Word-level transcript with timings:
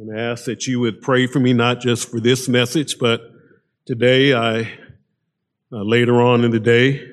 and 0.00 0.18
ask 0.18 0.46
that 0.46 0.66
you 0.66 0.80
would 0.80 1.02
pray 1.02 1.26
for 1.26 1.40
me, 1.40 1.52
not 1.52 1.78
just 1.78 2.10
for 2.10 2.20
this 2.20 2.48
message, 2.48 2.98
but 2.98 3.20
today, 3.84 4.32
I, 4.32 4.60
uh, 5.70 5.82
later 5.82 6.22
on 6.22 6.42
in 6.42 6.52
the 6.52 6.58
day, 6.58 7.06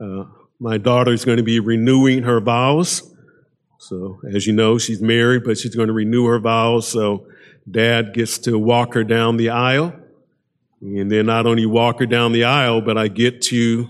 uh, 0.00 0.24
my 0.58 0.78
daughter 0.78 1.12
is 1.12 1.26
going 1.26 1.36
to 1.36 1.42
be 1.42 1.60
renewing 1.60 2.22
her 2.22 2.40
vows. 2.40 3.02
So, 3.78 4.18
as 4.32 4.46
you 4.46 4.54
know, 4.54 4.78
she's 4.78 5.02
married, 5.02 5.44
but 5.44 5.58
she's 5.58 5.74
going 5.74 5.88
to 5.88 5.92
renew 5.92 6.24
her 6.24 6.38
vows. 6.38 6.88
So, 6.88 7.26
dad 7.70 8.14
gets 8.14 8.38
to 8.38 8.58
walk 8.58 8.94
her 8.94 9.04
down 9.04 9.36
the 9.36 9.50
aisle. 9.50 9.92
And 10.80 11.12
then 11.12 11.26
not 11.26 11.44
only 11.44 11.66
walk 11.66 11.98
her 11.98 12.06
down 12.06 12.32
the 12.32 12.44
aisle, 12.44 12.80
but 12.80 12.96
I 12.96 13.08
get 13.08 13.42
to 13.42 13.88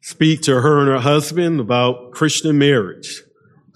speak 0.00 0.42
to 0.42 0.60
her 0.62 0.80
and 0.80 0.88
her 0.88 0.98
husband 0.98 1.60
about 1.60 2.10
Christian 2.10 2.58
marriage. 2.58 3.22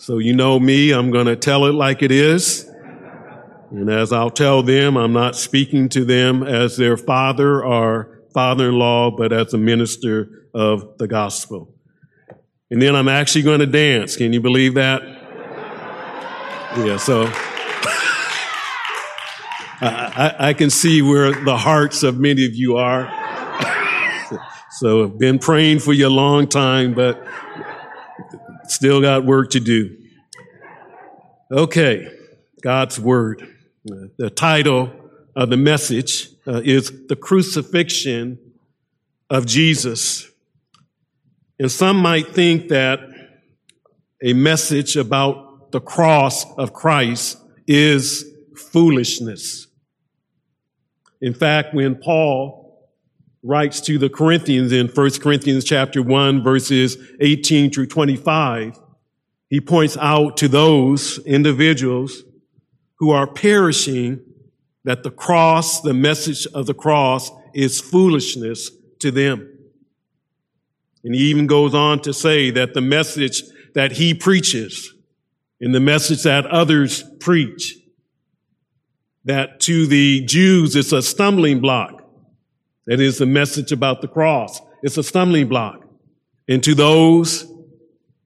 So 0.01 0.19
you 0.19 0.33
know 0.33 0.61
me, 0.61 0.93
I'm 0.93 1.11
going 1.11 1.27
to 1.27 1.35
tell 1.35 1.65
it 1.65 1.75
like 1.75 2.05
it 2.05 2.13
is. 2.13 2.65
And 3.73 3.91
as 3.91 4.13
I'll 4.13 4.31
tell 4.31 4.63
them, 4.63 4.97
I'm 4.97 5.13
not 5.13 5.35
speaking 5.35 5.89
to 5.89 6.05
them 6.05 6.45
as 6.45 6.77
their 6.77 6.97
father 6.97 7.65
or 7.65 8.23
father-in-law, 8.33 9.17
but 9.17 9.33
as 9.33 9.53
a 9.55 9.59
minister 9.59 10.47
of 10.55 10.99
the 10.99 11.09
gospel. 11.09 11.75
And 12.71 12.81
then 12.81 12.95
I'm 12.95 13.09
actually 13.09 13.43
going 13.43 13.59
to 13.59 13.67
dance. 13.67 14.15
Can 14.15 14.33
you 14.33 14.41
believe 14.41 14.75
that? 14.75 15.03
Yeah, 16.77 16.97
so 16.97 17.25
I, 19.81 20.37
I, 20.39 20.53
can 20.53 20.71
see 20.71 21.03
where 21.03 21.33
the 21.33 21.57
hearts 21.57 22.05
of 22.05 22.21
many 22.21 22.47
of 22.47 22.55
you 22.55 22.77
are. 22.77 23.11
so 24.71 25.05
I've 25.05 25.19
been 25.19 25.41
praying 25.41 25.81
for 25.81 25.93
you 25.93 26.07
a 26.07 26.11
long 26.11 26.47
time, 26.47 26.95
but 26.95 27.21
Still 28.69 29.01
got 29.01 29.25
work 29.25 29.51
to 29.51 29.61
do. 29.61 29.97
Okay, 31.51 32.07
God's 32.63 33.01
Word. 33.01 33.49
The 33.85 34.31
title 34.31 34.93
of 35.35 35.49
the 35.49 35.57
message 35.57 36.29
uh, 36.47 36.61
is 36.63 37.07
The 37.07 37.17
Crucifixion 37.17 38.39
of 39.31 39.47
Jesus. 39.47 40.31
And 41.59 41.73
some 41.73 41.97
might 41.97 42.35
think 42.35 42.69
that 42.69 43.01
a 44.23 44.33
message 44.35 44.97
about 44.97 45.73
the 45.73 45.81
cross 45.81 46.45
of 46.57 46.73
Christ 46.73 47.39
is 47.67 48.31
foolishness. 48.55 49.67
In 51.21 51.35
fact, 51.35 51.75
when 51.75 51.95
Paul 51.95 52.58
writes 53.43 53.81
to 53.83 53.99
the 53.99 54.09
Corinthians 54.09 54.73
in 54.73 54.89
1 54.89 55.11
Corinthians 55.21 55.65
chapter 55.65 56.03
1 56.03 56.43
verses 56.43 56.97
18 57.21 57.71
through 57.71 57.87
25, 57.87 58.79
he 59.49 59.61
points 59.61 59.97
out 60.01 60.37
to 60.39 60.49
those 60.49 61.19
individuals 61.21 62.23
who 62.97 63.11
are 63.11 63.27
perishing 63.27 64.21
that 64.85 65.03
the 65.03 65.11
cross, 65.11 65.81
the 65.81 65.95
message 65.95 66.47
of 66.49 66.67
the 66.67 66.75
cross 66.75 67.31
is 67.55 67.81
foolishness 67.81 68.71
to 68.99 69.11
them. 69.11 69.55
And 71.05 71.15
he 71.15 71.23
even 71.31 71.47
goes 71.47 71.75
on 71.75 72.01
to 72.03 72.13
say 72.13 72.51
that 72.51 72.75
the 72.75 72.81
message 72.81 73.43
that 73.75 73.93
he 73.93 74.15
preaches 74.15 74.93
and 75.61 75.75
the 75.75 75.81
message 75.81 76.25
that 76.25 76.47
others 76.47 77.05
preach, 77.21 77.77
that 79.25 79.61
to 79.61 79.87
the 79.87 80.25
Jews 80.25 80.75
it's 80.75 80.93
a 80.93 81.03
stumbling 81.03 81.61
block 81.61 81.98
that 82.89 83.01
is 83.01 83.19
the 83.19 83.27
message 83.27 83.71
about 83.71 84.01
the 84.01 84.09
cross. 84.09 84.63
It's 84.83 84.97
a 84.97 85.03
stumbling 85.03 85.47
block. 85.47 85.85
And 86.49 86.65
to 86.65 86.75
those 86.75 87.47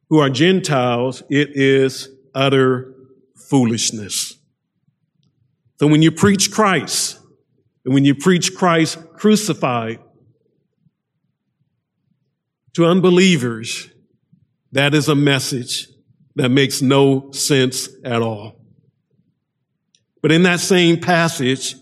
who 0.08 0.20
are 0.20 0.30
Gentiles, 0.30 1.24
it 1.28 1.50
is 1.56 2.08
utter 2.32 2.94
foolishness. 3.34 4.36
So 5.80 5.88
when 5.88 6.00
you 6.00 6.12
preach 6.12 6.52
Christ, 6.52 7.18
and 7.84 7.92
when 7.92 8.04
you 8.04 8.14
preach 8.14 8.54
Christ 8.54 8.98
crucified 9.14 9.98
to 12.74 12.86
unbelievers, 12.86 13.90
that 14.70 14.94
is 14.94 15.08
a 15.08 15.16
message 15.16 15.88
that 16.36 16.50
makes 16.50 16.80
no 16.80 17.32
sense 17.32 17.88
at 18.04 18.22
all. 18.22 18.60
But 20.22 20.30
in 20.30 20.44
that 20.44 20.60
same 20.60 21.00
passage, 21.00 21.74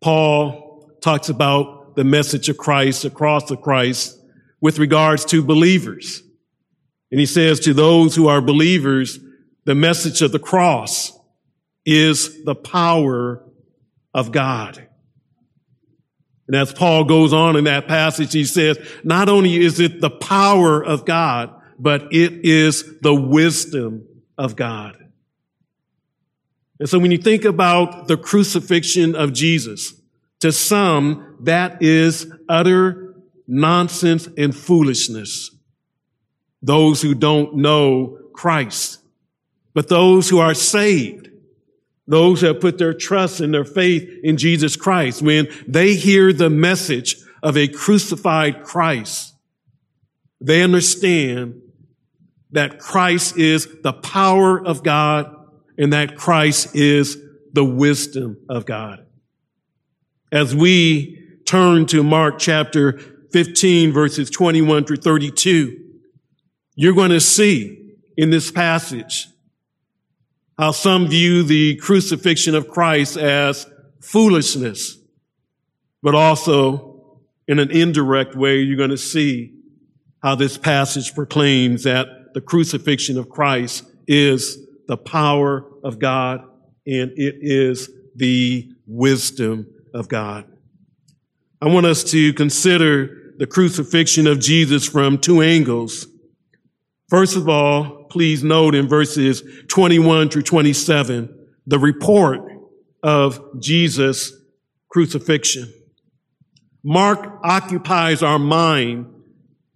Paul 0.00 0.98
talks 1.00 1.28
about 1.28 1.75
the 1.96 2.04
message 2.04 2.48
of 2.48 2.56
Christ, 2.56 3.04
across 3.04 3.48
the 3.48 3.56
Christ, 3.56 4.18
with 4.60 4.78
regards 4.78 5.24
to 5.26 5.42
believers. 5.42 6.22
And 7.10 7.18
he 7.18 7.26
says 7.26 7.60
to 7.60 7.74
those 7.74 8.14
who 8.14 8.28
are 8.28 8.40
believers, 8.40 9.18
the 9.64 9.74
message 9.74 10.22
of 10.22 10.32
the 10.32 10.38
cross 10.38 11.12
is 11.84 12.44
the 12.44 12.54
power 12.54 13.44
of 14.14 14.32
God. 14.32 14.86
And 16.46 16.56
as 16.56 16.72
Paul 16.72 17.04
goes 17.04 17.32
on 17.32 17.56
in 17.56 17.64
that 17.64 17.88
passage, 17.88 18.32
he 18.32 18.44
says, 18.44 18.78
not 19.02 19.28
only 19.28 19.56
is 19.56 19.80
it 19.80 20.00
the 20.00 20.10
power 20.10 20.84
of 20.84 21.04
God, 21.04 21.52
but 21.78 22.12
it 22.12 22.44
is 22.44 23.00
the 23.00 23.14
wisdom 23.14 24.06
of 24.38 24.54
God. 24.54 24.96
And 26.78 26.88
so 26.88 26.98
when 26.98 27.10
you 27.10 27.18
think 27.18 27.44
about 27.44 28.06
the 28.06 28.16
crucifixion 28.16 29.14
of 29.14 29.32
Jesus, 29.32 29.94
to 30.40 30.52
some, 30.52 31.36
that 31.40 31.82
is 31.82 32.30
utter 32.48 33.14
nonsense 33.46 34.28
and 34.36 34.54
foolishness. 34.54 35.50
Those 36.62 37.02
who 37.02 37.14
don't 37.14 37.56
know 37.56 38.18
Christ. 38.32 38.98
But 39.74 39.88
those 39.88 40.28
who 40.28 40.38
are 40.38 40.54
saved, 40.54 41.28
those 42.06 42.40
who 42.40 42.48
have 42.48 42.60
put 42.60 42.78
their 42.78 42.94
trust 42.94 43.40
and 43.40 43.52
their 43.52 43.64
faith 43.64 44.08
in 44.22 44.36
Jesus 44.36 44.76
Christ, 44.76 45.22
when 45.22 45.48
they 45.66 45.94
hear 45.94 46.32
the 46.32 46.50
message 46.50 47.16
of 47.42 47.56
a 47.56 47.68
crucified 47.68 48.64
Christ, 48.64 49.34
they 50.40 50.62
understand 50.62 51.60
that 52.52 52.78
Christ 52.78 53.36
is 53.36 53.68
the 53.82 53.92
power 53.92 54.64
of 54.64 54.82
God 54.82 55.34
and 55.78 55.92
that 55.92 56.16
Christ 56.16 56.74
is 56.74 57.18
the 57.52 57.64
wisdom 57.64 58.38
of 58.48 58.66
God. 58.66 59.05
As 60.36 60.54
we 60.54 61.18
turn 61.46 61.86
to 61.86 62.02
Mark 62.02 62.38
chapter 62.38 62.98
15 63.32 63.90
verses 63.90 64.28
21 64.28 64.84
through 64.84 64.98
32, 64.98 65.74
you're 66.74 66.92
going 66.92 67.10
to 67.10 67.22
see 67.22 67.94
in 68.18 68.28
this 68.28 68.50
passage 68.50 69.28
how 70.58 70.72
some 70.72 71.08
view 71.08 71.42
the 71.42 71.76
crucifixion 71.76 72.54
of 72.54 72.68
Christ 72.68 73.16
as 73.16 73.66
foolishness, 74.02 74.98
but 76.02 76.14
also 76.14 77.22
in 77.48 77.58
an 77.58 77.70
indirect 77.70 78.36
way, 78.36 78.58
you're 78.58 78.76
going 78.76 78.90
to 78.90 78.98
see 78.98 79.54
how 80.22 80.34
this 80.34 80.58
passage 80.58 81.14
proclaims 81.14 81.84
that 81.84 82.08
the 82.34 82.42
crucifixion 82.42 83.18
of 83.18 83.30
Christ 83.30 83.84
is 84.06 84.58
the 84.86 84.98
power 84.98 85.64
of 85.82 85.98
God 85.98 86.42
and 86.86 87.10
it 87.16 87.36
is 87.40 87.88
the 88.14 88.70
wisdom 88.86 89.72
of 89.96 90.08
God. 90.08 90.44
I 91.60 91.68
want 91.68 91.86
us 91.86 92.04
to 92.10 92.32
consider 92.34 93.32
the 93.38 93.46
crucifixion 93.46 94.26
of 94.26 94.40
Jesus 94.40 94.86
from 94.86 95.18
two 95.18 95.40
angles. 95.40 96.06
First 97.08 97.36
of 97.36 97.48
all, 97.48 98.04
please 98.10 98.44
note 98.44 98.74
in 98.74 98.88
verses 98.88 99.42
21 99.68 100.28
through 100.28 100.42
27, 100.42 101.48
the 101.66 101.78
report 101.78 102.40
of 103.02 103.60
Jesus' 103.60 104.32
crucifixion. 104.88 105.72
Mark 106.84 107.40
occupies 107.42 108.22
our 108.22 108.38
mind 108.38 109.06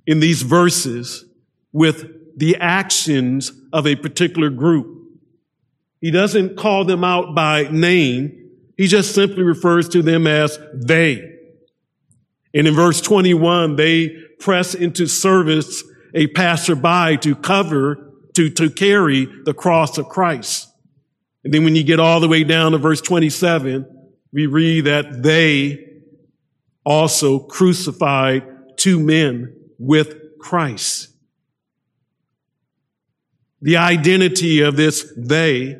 in 0.06 0.20
these 0.20 0.42
verses 0.42 1.25
with 1.72 2.06
the 2.37 2.56
actions 2.56 3.52
of 3.72 3.87
a 3.87 3.97
particular 3.97 4.50
group. 4.50 4.98
He 6.00 6.10
doesn't 6.10 6.56
call 6.56 6.84
them 6.84 7.05
out 7.05 7.34
by 7.34 7.64
name. 7.64 8.39
He 8.81 8.87
just 8.87 9.15
simply 9.15 9.43
refers 9.43 9.91
to 9.91 10.00
them 10.00 10.27
as 10.27 10.59
they. 10.73 11.37
And 12.55 12.67
in 12.67 12.75
verse 12.75 13.03
21, 13.03 13.77
they 13.77 14.09
press 14.38 14.75
into 14.75 15.06
service 15.06 15.85
a 16.15 16.29
passerby 16.29 17.19
to 17.19 17.35
cover, 17.35 18.15
to, 18.37 18.49
to 18.49 18.71
carry 18.71 19.29
the 19.44 19.53
cross 19.53 19.99
of 19.99 20.09
Christ. 20.09 20.73
And 21.44 21.53
then 21.53 21.62
when 21.62 21.77
you 21.77 21.85
get 21.85 22.00
all 22.00 22.21
the 22.21 22.29
way 22.29 22.43
down 22.43 22.73
to 22.73 22.79
verse 22.79 23.03
27, 23.03 23.85
we 24.32 24.47
read 24.47 24.87
that 24.87 25.23
they 25.23 25.87
also 26.82 27.38
crucified 27.38 28.44
two 28.79 28.99
men 28.99 29.55
with 29.79 30.38
Christ. 30.38 31.11
The 33.61 33.77
identity 33.77 34.62
of 34.62 34.77
this 34.77 35.12
they 35.19 35.77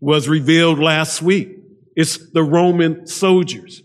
was 0.00 0.28
revealed 0.28 0.78
last 0.78 1.22
week. 1.22 1.56
It's 1.96 2.30
the 2.32 2.42
Roman 2.42 3.06
soldiers. 3.06 3.82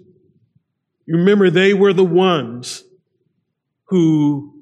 You 1.05 1.17
remember 1.17 1.49
they 1.49 1.73
were 1.73 1.93
the 1.93 2.03
ones 2.03 2.83
who 3.85 4.53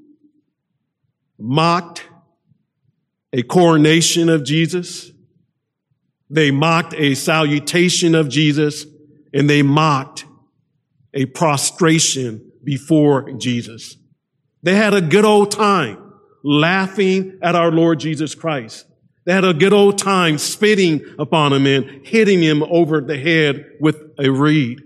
mocked 1.38 2.04
a 3.34 3.44
coronation 3.44 4.30
of 4.30 4.44
Jesus. 4.44 5.12
They 6.30 6.52
mocked 6.52 6.94
a 6.96 7.16
salutation 7.16 8.16
of 8.16 8.30
Jesus 8.30 8.86
and 9.34 9.50
they 9.50 9.62
mocked 9.62 10.26
a 11.14 11.26
prostration 11.26 12.52
before 12.64 13.32
Jesus. 13.34 13.98
They 14.64 14.76
had 14.76 14.94
a 14.94 15.02
good 15.02 15.26
old 15.26 15.52
time 15.52 16.14
laughing 16.44 17.40
at 17.42 17.56
our 17.56 17.72
Lord 17.72 18.00
Jesus 18.00 18.36
Christ. 18.36 18.86
They 19.26 19.34
had 19.34 19.46
a 19.46 19.54
good 19.54 19.74
old 19.74 19.98
time 19.98 20.38
spitting 20.38 21.02
upon 21.20 21.54
him 21.54 21.68
and 21.68 22.06
hitting 22.06 22.42
him 22.42 22.64
over 22.64 23.02
the 23.02 23.18
head 23.18 23.74
with 23.80 23.98
a 24.18 24.30
reed. 24.30 24.82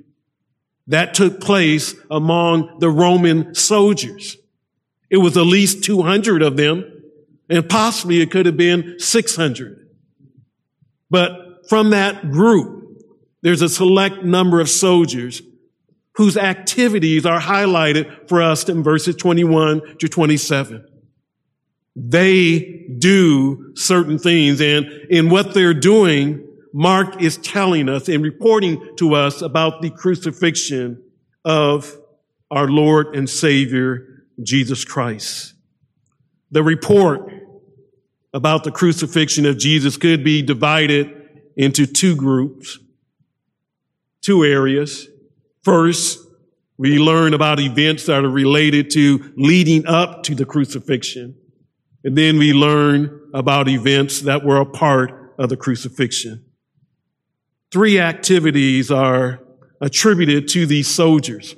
That 0.87 1.13
took 1.13 1.39
place 1.41 1.95
among 2.11 2.79
the 2.79 2.89
Roman 2.89 3.55
soldiers. 3.55 4.37
It 5.09 5.17
was 5.17 5.37
at 5.37 5.45
least 5.45 5.83
200 5.83 6.41
of 6.41 6.57
them, 6.57 7.01
and 7.49 7.67
possibly 7.69 8.21
it 8.21 8.31
could 8.31 8.45
have 8.45 8.57
been 8.57 8.99
600. 8.99 9.87
But 11.09 11.67
from 11.69 11.91
that 11.91 12.31
group, 12.31 13.03
there's 13.41 13.61
a 13.61 13.69
select 13.69 14.23
number 14.23 14.59
of 14.59 14.69
soldiers 14.69 15.41
whose 16.15 16.37
activities 16.37 17.25
are 17.25 17.39
highlighted 17.39 18.27
for 18.27 18.41
us 18.41 18.67
in 18.69 18.83
verses 18.83 19.15
21 19.15 19.97
to 19.99 20.07
27. 20.07 20.85
They 21.95 22.87
do 22.97 23.73
certain 23.75 24.19
things 24.19 24.59
and 24.59 24.85
in 25.09 25.29
what 25.29 25.53
they're 25.53 25.73
doing, 25.73 26.45
Mark 26.73 27.21
is 27.21 27.37
telling 27.37 27.87
us 27.87 28.09
and 28.09 28.21
reporting 28.21 28.95
to 28.97 29.15
us 29.15 29.41
about 29.41 29.81
the 29.81 29.89
crucifixion 29.89 31.01
of 31.45 31.97
our 32.51 32.67
Lord 32.67 33.15
and 33.15 33.29
Savior, 33.29 34.25
Jesus 34.43 34.83
Christ. 34.83 35.53
The 36.51 36.63
report 36.63 37.31
about 38.33 38.65
the 38.65 38.71
crucifixion 38.71 39.45
of 39.45 39.57
Jesus 39.57 39.95
could 39.95 40.23
be 40.23 40.41
divided 40.41 41.09
into 41.55 41.85
two 41.85 42.15
groups, 42.15 42.77
two 44.21 44.43
areas. 44.43 45.07
First, 45.63 46.19
we 46.77 46.99
learn 46.99 47.33
about 47.33 47.61
events 47.61 48.05
that 48.07 48.25
are 48.25 48.29
related 48.29 48.89
to 48.91 49.33
leading 49.37 49.87
up 49.87 50.23
to 50.23 50.35
the 50.35 50.45
crucifixion. 50.45 51.37
And 52.05 52.15
then 52.15 52.37
we 52.37 52.53
learn 52.53 53.19
about 53.33 53.67
events 53.67 54.21
that 54.21 54.45
were 54.45 54.57
a 54.57 54.65
part 54.65 55.33
of 55.39 55.49
the 55.49 55.57
crucifixion. 55.57 56.45
Three 57.71 57.99
activities 57.99 58.91
are 58.91 59.41
attributed 59.81 60.47
to 60.49 60.67
these 60.67 60.87
soldiers 60.87 61.55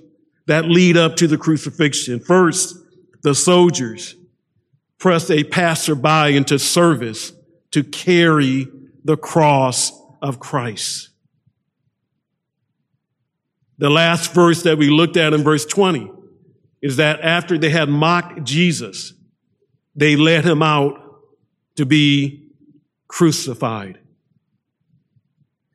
that 0.47 0.63
lead 0.63 0.95
up 0.95 1.17
to 1.17 1.27
the 1.27 1.37
crucifixion. 1.37 2.21
First, 2.21 2.77
the 3.23 3.35
soldiers 3.35 4.15
press 4.97 5.29
a 5.29 5.43
passerby 5.43 6.37
into 6.37 6.57
service 6.57 7.33
to 7.71 7.83
carry 7.83 8.69
the 9.03 9.17
cross 9.17 9.91
of 10.21 10.39
Christ. 10.39 11.09
The 13.79 13.89
last 13.89 14.33
verse 14.33 14.63
that 14.63 14.77
we 14.77 14.89
looked 14.89 15.17
at 15.17 15.33
in 15.33 15.43
verse 15.43 15.65
20 15.65 16.09
is 16.81 16.95
that 16.95 17.19
after 17.19 17.57
they 17.57 17.69
had 17.69 17.89
mocked 17.89 18.45
Jesus, 18.45 19.13
they 19.97 20.15
led 20.15 20.45
him 20.45 20.61
out 20.61 21.03
to 21.75 21.85
be 21.85 22.51
crucified. 23.07 23.99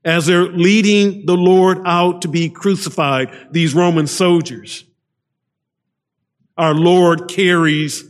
As 0.04 0.26
they're 0.26 0.46
leading 0.46 1.26
the 1.26 1.36
Lord 1.36 1.82
out 1.84 2.22
to 2.22 2.28
be 2.28 2.48
crucified, 2.48 3.48
these 3.50 3.74
Roman 3.74 4.06
soldiers, 4.06 4.84
our 6.56 6.74
Lord 6.74 7.28
carries 7.28 8.04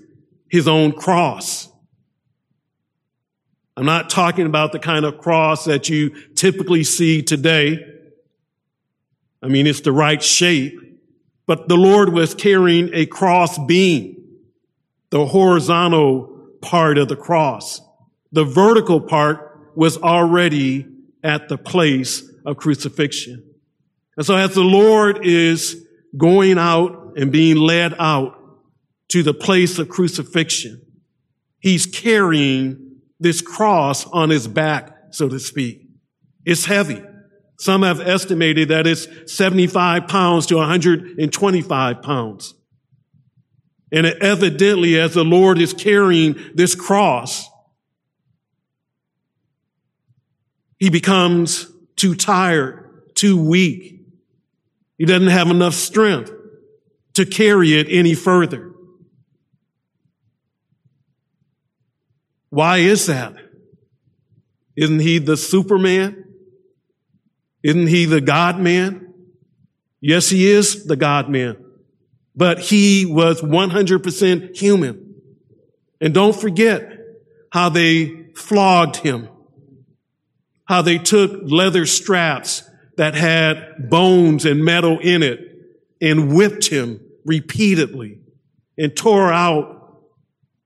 his 0.49 0.69
own 0.69 0.93
cross. 0.93 1.69
I'm 3.77 3.87
not 3.87 4.11
talking 4.11 4.47
about 4.47 4.73
the 4.73 4.79
kind 4.79 5.05
of 5.07 5.19
cross 5.19 5.65
that 5.65 5.89
you 5.89 6.11
typically 6.35 6.85
see 6.85 7.23
today. 7.23 7.87
I 9.43 9.49
mean, 9.49 9.67
it's 9.67 9.81
the 9.81 9.93
right 9.93 10.23
shape, 10.23 10.79
but 11.47 11.69
the 11.69 11.77
Lord 11.77 12.13
was 12.13 12.35
carrying 12.35 12.91
a 12.93 13.07
cross 13.07 13.59
beam 13.59 14.22
the 15.13 15.27
horizontal 15.27 16.57
part 16.63 16.97
of 16.97 17.07
the 17.07 17.17
cross. 17.17 17.83
The 18.33 18.45
vertical 18.45 18.99
part 18.99 19.77
was 19.77 19.99
already 19.99 20.87
at 21.23 21.51
the 21.51 21.59
place 21.59 22.23
of 22.47 22.57
crucifixion. 22.57 23.45
And 24.17 24.25
so 24.25 24.35
as 24.35 24.55
the 24.55 24.63
Lord 24.63 25.25
is 25.25 25.87
going 26.17 26.57
out 26.57 27.13
and 27.17 27.31
being 27.31 27.59
led 27.59 27.95
out 27.99 28.39
to 29.09 29.23
the 29.23 29.35
place 29.35 29.79
of 29.79 29.91
crucifixion, 29.91 30.81
he's 31.61 31.85
carrying 31.85 32.97
this 33.21 33.43
cross 33.43 34.07
on 34.07 34.31
his 34.31 34.49
back, 34.49 34.97
so 35.11 35.29
to 35.29 35.39
speak. 35.39 35.89
It's 36.47 36.65
heavy. 36.65 37.03
Some 37.59 37.83
have 37.83 38.01
estimated 38.01 38.71
that 38.71 38.87
it's 38.87 39.07
75 39.31 40.09
pounds 40.09 40.47
to 40.47 40.57
125 40.57 42.03
pounds. 42.03 42.55
And 43.93 44.07
evidently, 44.07 44.99
as 44.99 45.13
the 45.13 45.25
Lord 45.25 45.59
is 45.59 45.75
carrying 45.75 46.37
this 46.55 46.75
cross, 46.75 47.47
he 50.79 50.89
becomes 50.89 51.71
too 51.95 52.15
tired, 52.15 53.13
too 53.15 53.37
weak. 53.37 54.01
He 54.97 55.05
doesn't 55.05 55.29
have 55.29 55.49
enough 55.49 55.75
strength 55.75 56.33
to 57.15 57.27
carry 57.27 57.75
it 57.75 57.87
any 57.91 58.15
further. 58.15 58.73
Why 62.49 62.79
is 62.79 63.07
that? 63.07 63.35
Isn't 64.75 65.01
he 65.01 65.19
the 65.19 65.37
Superman? 65.37 66.25
Isn't 67.63 67.89
he 67.89 68.07
the 68.07 68.23
God 68.23 68.59
man? 68.59 69.13
Yes, 70.01 70.31
he 70.31 70.51
is 70.51 70.87
the 70.87 70.97
God 70.97 71.29
man 71.29 71.63
but 72.35 72.59
he 72.59 73.07
was 73.07 73.41
100% 73.43 74.57
human. 74.57 75.15
And 76.01 76.15
don't 76.15 76.35
forget 76.35 76.99
how 77.51 77.69
they 77.69 78.27
flogged 78.35 78.97
him, 78.97 79.29
how 80.65 80.83
they 80.83 80.99
took 80.99 81.43
leather 81.45 81.87
straps 81.87 82.69
that 82.97 83.15
had 83.15 83.91
bones 83.91 84.45
and 84.45 84.65
metal 84.65 84.99
in 84.99 85.23
it 85.23 85.41
and 86.01 86.35
whipped 86.35 86.67
him 86.67 87.01
repeatedly 87.25 88.21
and 88.77 88.97
tore 88.97 89.33
out 89.33 90.03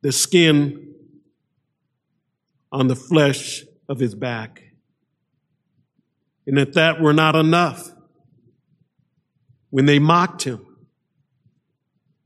the 0.03 0.13
skin 0.13 0.95
on 2.73 2.89
the 2.89 2.97
flesh 2.97 3.65
of 3.89 3.99
his 3.99 4.15
back. 4.15 4.63
And 6.47 6.59
if 6.59 6.75
that 6.75 7.01
were 7.01 7.13
not 7.13 7.35
enough, 7.35 7.91
when 9.71 9.87
they 9.87 9.99
mocked 9.99 10.45
him, 10.45 10.66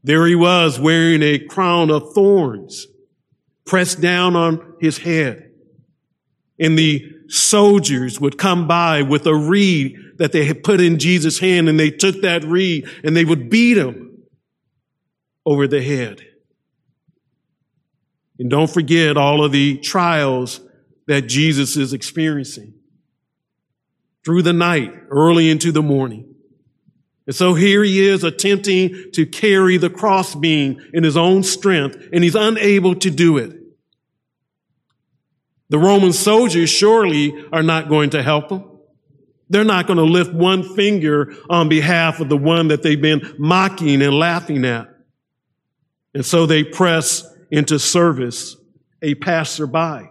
there 0.02 0.26
he 0.26 0.34
was 0.34 0.80
wearing 0.80 1.22
a 1.22 1.38
crown 1.38 1.90
of 1.90 2.14
thorns 2.14 2.86
pressed 3.66 4.00
down 4.00 4.34
on 4.34 4.76
his 4.80 4.98
head. 4.98 5.52
And 6.58 6.78
the 6.78 7.10
soldiers 7.28 8.20
would 8.20 8.38
come 8.38 8.66
by 8.66 9.02
with 9.02 9.26
a 9.26 9.34
reed 9.34 9.96
that 10.16 10.32
they 10.32 10.44
had 10.44 10.64
put 10.64 10.80
in 10.80 10.98
Jesus' 10.98 11.38
hand 11.38 11.68
and 11.68 11.78
they 11.78 11.90
took 11.90 12.22
that 12.22 12.44
reed 12.44 12.88
and 13.04 13.16
they 13.16 13.24
would 13.24 13.48
beat 13.48 13.78
him 13.78 14.24
over 15.46 15.66
the 15.66 15.82
head. 15.82 16.22
And 18.38 18.50
don't 18.50 18.70
forget 18.70 19.16
all 19.16 19.44
of 19.44 19.52
the 19.52 19.78
trials 19.78 20.60
that 21.06 21.22
Jesus 21.22 21.76
is 21.76 21.92
experiencing 21.92 22.74
through 24.24 24.42
the 24.42 24.52
night, 24.52 24.92
early 25.10 25.50
into 25.50 25.72
the 25.72 25.82
morning. 25.82 26.29
And 27.30 27.36
so 27.36 27.54
here 27.54 27.84
he 27.84 28.08
is 28.08 28.24
attempting 28.24 29.12
to 29.12 29.24
carry 29.24 29.76
the 29.76 29.88
crossbeam 29.88 30.80
in 30.92 31.04
his 31.04 31.16
own 31.16 31.44
strength, 31.44 32.08
and 32.12 32.24
he's 32.24 32.34
unable 32.34 32.96
to 32.96 33.08
do 33.08 33.38
it. 33.38 33.56
The 35.68 35.78
Roman 35.78 36.12
soldiers 36.12 36.70
surely 36.70 37.32
are 37.52 37.62
not 37.62 37.88
going 37.88 38.10
to 38.10 38.22
help 38.24 38.50
him. 38.50 38.64
They're 39.48 39.62
not 39.62 39.86
going 39.86 39.98
to 39.98 40.02
lift 40.02 40.32
one 40.32 40.74
finger 40.74 41.32
on 41.48 41.68
behalf 41.68 42.18
of 42.18 42.28
the 42.28 42.36
one 42.36 42.66
that 42.66 42.82
they've 42.82 43.00
been 43.00 43.36
mocking 43.38 44.02
and 44.02 44.12
laughing 44.12 44.64
at. 44.64 44.88
And 46.12 46.26
so 46.26 46.46
they 46.46 46.64
press 46.64 47.22
into 47.48 47.78
service 47.78 48.56
a 49.02 49.14
passerby. 49.14 50.10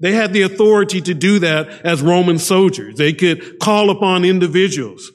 They 0.00 0.12
had 0.12 0.34
the 0.34 0.42
authority 0.42 1.00
to 1.00 1.14
do 1.14 1.38
that 1.38 1.66
as 1.82 2.02
Roman 2.02 2.38
soldiers. 2.38 2.96
They 2.96 3.14
could 3.14 3.58
call 3.58 3.88
upon 3.88 4.26
individuals 4.26 5.12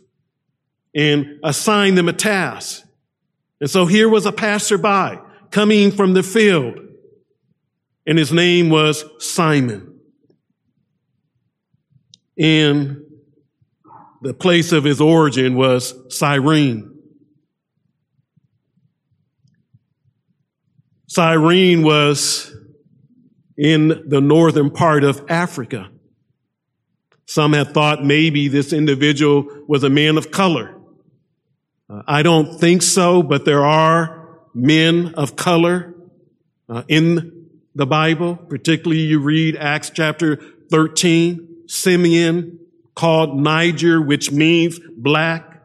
and 0.95 1.39
assign 1.43 1.95
them 1.95 2.09
a 2.09 2.13
task. 2.13 2.83
And 3.59 3.69
so 3.69 3.85
here 3.85 4.09
was 4.09 4.25
a 4.25 4.31
passerby 4.31 5.19
coming 5.51 5.91
from 5.91 6.13
the 6.13 6.23
field, 6.23 6.79
and 8.07 8.17
his 8.17 8.31
name 8.31 8.69
was 8.69 9.03
Simon. 9.19 9.99
And 12.37 13.01
the 14.21 14.33
place 14.33 14.71
of 14.71 14.83
his 14.83 14.99
origin 15.01 15.55
was 15.55 15.93
Cyrene. 16.09 16.87
Cyrene 21.07 21.83
was 21.83 22.55
in 23.57 24.03
the 24.07 24.21
northern 24.21 24.71
part 24.71 25.03
of 25.03 25.23
Africa. 25.29 25.89
Some 27.25 27.53
have 27.53 27.73
thought 27.73 28.03
maybe 28.03 28.47
this 28.47 28.73
individual 28.73 29.45
was 29.67 29.83
a 29.83 29.89
man 29.89 30.17
of 30.17 30.31
color. 30.31 30.80
Uh, 31.91 32.03
I 32.07 32.23
don't 32.23 32.59
think 32.59 32.81
so, 32.81 33.21
but 33.21 33.43
there 33.43 33.65
are 33.65 34.39
men 34.53 35.15
of 35.15 35.35
color 35.35 35.93
uh, 36.69 36.83
in 36.87 37.49
the 37.75 37.85
Bible. 37.85 38.35
Particularly, 38.35 39.01
you 39.01 39.19
read 39.19 39.57
Acts 39.57 39.89
chapter 39.89 40.39
13. 40.69 41.47
Simeon, 41.67 42.59
called 42.95 43.37
Niger, 43.37 44.01
which 44.01 44.29
means 44.29 44.79
black. 44.97 45.61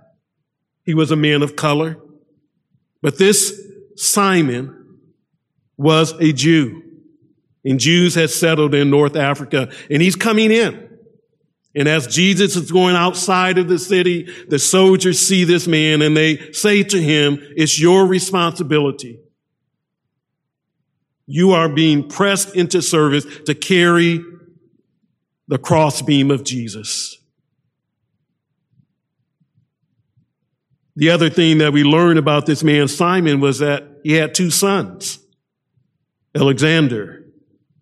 He 0.85 0.95
was 0.95 1.11
a 1.11 1.17
man 1.17 1.43
of 1.43 1.57
color. 1.57 1.99
But 3.03 3.19
this 3.19 3.61
Simon 3.97 5.01
was 5.77 6.13
a 6.21 6.33
Jew. 6.33 6.83
And 7.65 7.81
Jews 7.81 8.15
had 8.15 8.31
settled 8.31 8.73
in 8.73 8.89
North 8.89 9.17
Africa. 9.17 9.73
And 9.91 10.01
he's 10.01 10.15
coming 10.15 10.53
in. 10.53 10.96
And 11.77 11.89
as 11.89 12.07
Jesus 12.07 12.57
is 12.57 12.73
going 12.73 12.97
outside 12.97 13.59
of 13.59 13.69
the 13.69 13.79
city, 13.79 14.33
the 14.49 14.59
soldiers 14.59 15.19
see 15.21 15.45
this 15.45 15.69
man 15.69 16.01
and 16.01 16.17
they 16.17 16.51
say 16.53 16.83
to 16.83 17.01
him, 17.01 17.39
it's 17.55 17.79
your 17.79 18.07
responsibility. 18.07 19.21
You 21.27 21.51
are 21.53 21.69
being 21.69 22.09
pressed 22.09 22.57
into 22.57 22.81
service 22.81 23.27
to 23.45 23.55
carry 23.55 24.25
the 25.49 25.59
crossbeam 25.59 26.31
of 26.31 26.45
Jesus. 26.45 27.19
The 30.97 31.11
other 31.11 31.29
thing 31.29 31.59
that 31.59 31.75
we 31.75 31.85
learned 31.85 32.19
about 32.19 32.47
this 32.47 32.65
man, 32.65 32.89
Simon, 32.89 33.39
was 33.39 33.59
that 33.59 34.01
he 34.03 34.13
had 34.13 34.35
two 34.35 34.51
sons, 34.51 35.19
Alexander 36.35 37.27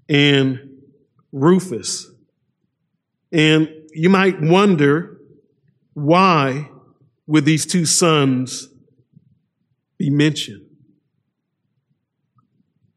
and 0.09 0.81
Rufus. 1.31 2.11
And 3.31 3.69
you 3.95 4.11
might 4.11 4.41
wonder 4.41 5.21
why 5.95 6.69
would 7.27 7.45
these 7.45 7.65
two 7.65 7.87
sons 7.87 8.69
be 9.99 10.11
mentioned? 10.11 10.67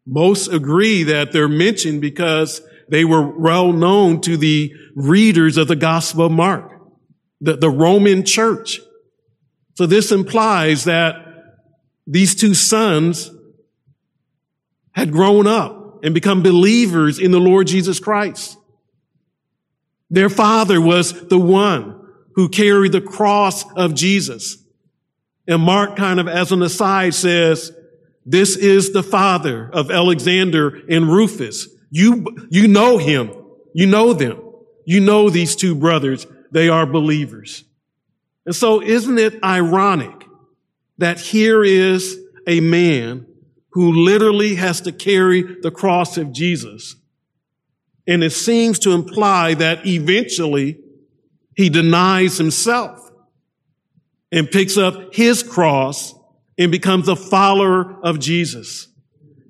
Most 0.05 0.51
agree 0.51 1.03
that 1.03 1.31
they're 1.31 1.49
mentioned 1.49 2.01
because 2.01 2.61
they 2.89 3.05
were 3.05 3.37
well 3.37 3.73
known 3.73 4.21
to 4.21 4.37
the 4.37 4.71
readers 4.95 5.57
of 5.57 5.67
the 5.67 5.75
Gospel 5.75 6.25
of 6.27 6.31
Mark, 6.31 6.71
the, 7.41 7.57
the 7.57 7.69
Roman 7.69 8.23
church. 8.23 8.79
So 9.75 9.85
this 9.85 10.11
implies 10.11 10.85
that 10.85 11.15
these 12.07 12.33
two 12.33 12.53
sons 12.53 13.29
had 14.93 15.11
grown 15.11 15.45
up 15.45 16.03
and 16.03 16.13
become 16.13 16.41
believers 16.41 17.19
in 17.19 17.31
the 17.31 17.39
Lord 17.39 17.67
Jesus 17.67 17.99
Christ. 17.99 18.57
Their 20.09 20.29
father 20.29 20.79
was 20.79 21.27
the 21.27 21.39
one 21.39 21.99
who 22.35 22.49
carried 22.49 22.91
the 22.91 23.01
cross 23.01 23.69
of 23.73 23.93
Jesus. 23.93 24.57
And 25.47 25.61
Mark 25.61 25.95
kind 25.95 26.19
of 26.19 26.27
as 26.27 26.51
an 26.51 26.61
aside 26.61 27.13
says, 27.13 27.71
this 28.25 28.55
is 28.55 28.91
the 28.91 29.03
father 29.03 29.69
of 29.71 29.89
Alexander 29.89 30.81
and 30.89 31.07
Rufus. 31.07 31.67
You, 31.89 32.47
you 32.49 32.67
know 32.67 32.97
him. 32.97 33.31
You 33.73 33.87
know 33.87 34.13
them. 34.13 34.41
You 34.85 34.99
know 34.99 35.29
these 35.29 35.55
two 35.55 35.75
brothers. 35.75 36.27
They 36.51 36.69
are 36.69 36.85
believers. 36.85 37.63
And 38.45 38.55
so 38.55 38.81
isn't 38.81 39.17
it 39.17 39.43
ironic 39.43 40.25
that 40.97 41.19
here 41.19 41.63
is 41.63 42.17
a 42.45 42.59
man 42.59 43.25
who 43.71 43.91
literally 44.03 44.55
has 44.55 44.81
to 44.81 44.91
carry 44.91 45.43
the 45.61 45.71
cross 45.71 46.17
of 46.17 46.31
Jesus 46.31 46.95
and 48.07 48.23
it 48.23 48.31
seems 48.31 48.79
to 48.79 48.91
imply 48.91 49.53
that 49.55 49.85
eventually 49.85 50.79
he 51.55 51.69
denies 51.69 52.37
himself 52.37 52.99
and 54.31 54.49
picks 54.49 54.77
up 54.77 55.13
his 55.13 55.43
cross 55.43 56.13
and 56.57 56.71
becomes 56.71 57.07
a 57.07 57.15
follower 57.15 57.99
of 58.03 58.19
Jesus 58.19 58.87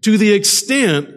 to 0.01 0.17
the 0.17 0.33
extent 0.33 1.09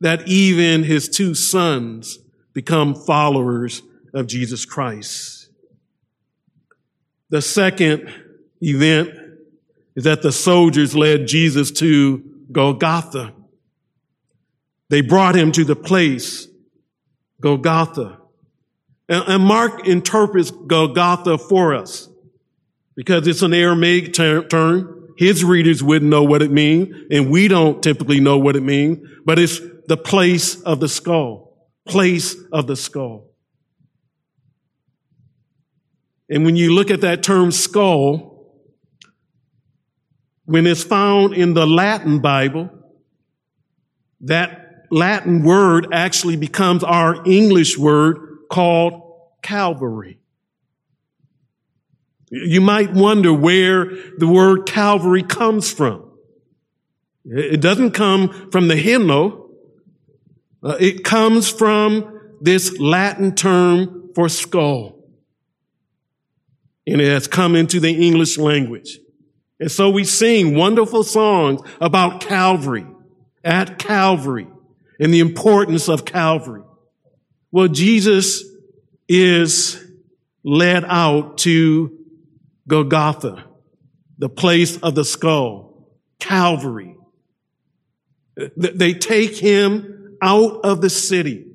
that 0.00 0.26
even 0.28 0.82
his 0.82 1.08
two 1.08 1.34
sons 1.34 2.18
become 2.52 2.94
followers 2.94 3.82
of 4.12 4.26
Jesus 4.26 4.64
Christ. 4.64 5.48
The 7.30 7.40
second 7.40 8.12
event 8.60 9.10
is 9.96 10.04
that 10.04 10.22
the 10.22 10.32
soldiers 10.32 10.94
led 10.94 11.26
Jesus 11.26 11.70
to 11.72 12.22
Golgotha. 12.50 13.32
They 14.92 15.00
brought 15.00 15.34
him 15.34 15.52
to 15.52 15.64
the 15.64 15.74
place, 15.74 16.46
Golgotha. 17.40 18.18
And, 19.08 19.42
Mark 19.42 19.88
interprets 19.88 20.50
Golgotha 20.50 21.38
for 21.38 21.74
us 21.74 22.10
because 22.94 23.26
it's 23.26 23.40
an 23.40 23.54
Aramaic 23.54 24.12
term. 24.12 25.14
His 25.16 25.44
readers 25.44 25.82
wouldn't 25.82 26.10
know 26.10 26.24
what 26.24 26.42
it 26.42 26.50
means, 26.50 26.94
and 27.10 27.30
we 27.30 27.48
don't 27.48 27.82
typically 27.82 28.20
know 28.20 28.36
what 28.36 28.54
it 28.54 28.62
means, 28.62 28.98
but 29.24 29.38
it's 29.38 29.62
the 29.86 29.96
place 29.96 30.60
of 30.60 30.78
the 30.80 30.90
skull. 30.90 31.70
Place 31.86 32.36
of 32.52 32.66
the 32.66 32.76
skull. 32.76 33.30
And 36.28 36.44
when 36.44 36.54
you 36.54 36.74
look 36.74 36.90
at 36.90 37.00
that 37.00 37.22
term 37.22 37.50
skull, 37.50 38.60
when 40.44 40.66
it's 40.66 40.84
found 40.84 41.32
in 41.32 41.54
the 41.54 41.66
Latin 41.66 42.18
Bible, 42.18 42.68
that 44.20 44.58
Latin 44.92 45.42
word 45.42 45.88
actually 45.90 46.36
becomes 46.36 46.84
our 46.84 47.26
English 47.26 47.78
word 47.78 48.40
called 48.50 49.00
Calvary. 49.40 50.18
You 52.30 52.60
might 52.60 52.92
wonder 52.92 53.32
where 53.32 53.86
the 54.18 54.28
word 54.28 54.66
Calvary 54.66 55.22
comes 55.22 55.72
from. 55.72 56.10
It 57.24 57.62
doesn't 57.62 57.92
come 57.92 58.50
from 58.50 58.68
the 58.68 58.76
hymnal. 58.76 59.48
Uh, 60.62 60.76
it 60.78 61.04
comes 61.04 61.48
from 61.48 62.20
this 62.42 62.78
Latin 62.78 63.34
term 63.34 64.10
for 64.14 64.28
skull. 64.28 65.02
And 66.86 67.00
it 67.00 67.10
has 67.10 67.26
come 67.26 67.56
into 67.56 67.80
the 67.80 68.06
English 68.06 68.36
language. 68.36 68.98
And 69.58 69.70
so 69.70 69.88
we 69.88 70.04
sing 70.04 70.54
wonderful 70.54 71.02
songs 71.02 71.62
about 71.80 72.20
Calvary, 72.20 72.86
at 73.42 73.78
Calvary 73.78 74.48
and 75.02 75.12
the 75.12 75.18
importance 75.18 75.88
of 75.88 76.04
Calvary. 76.04 76.62
Well, 77.50 77.66
Jesus 77.66 78.44
is 79.08 79.84
led 80.44 80.84
out 80.84 81.38
to 81.38 81.98
Golgotha, 82.68 83.44
the 84.16 84.28
place 84.28 84.76
of 84.76 84.94
the 84.94 85.04
skull, 85.04 85.88
Calvary. 86.20 86.94
They 88.56 88.94
take 88.94 89.36
him 89.36 90.16
out 90.22 90.60
of 90.62 90.80
the 90.80 90.88
city 90.88 91.48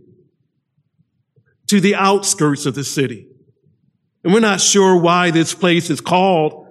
to 1.67 1.79
the 1.79 1.95
outskirts 1.95 2.65
of 2.65 2.75
the 2.75 2.83
city. 2.83 3.29
And 4.25 4.33
we're 4.33 4.41
not 4.41 4.59
sure 4.59 4.99
why 4.99 5.31
this 5.31 5.53
place 5.53 5.89
is 5.89 6.01
called 6.01 6.67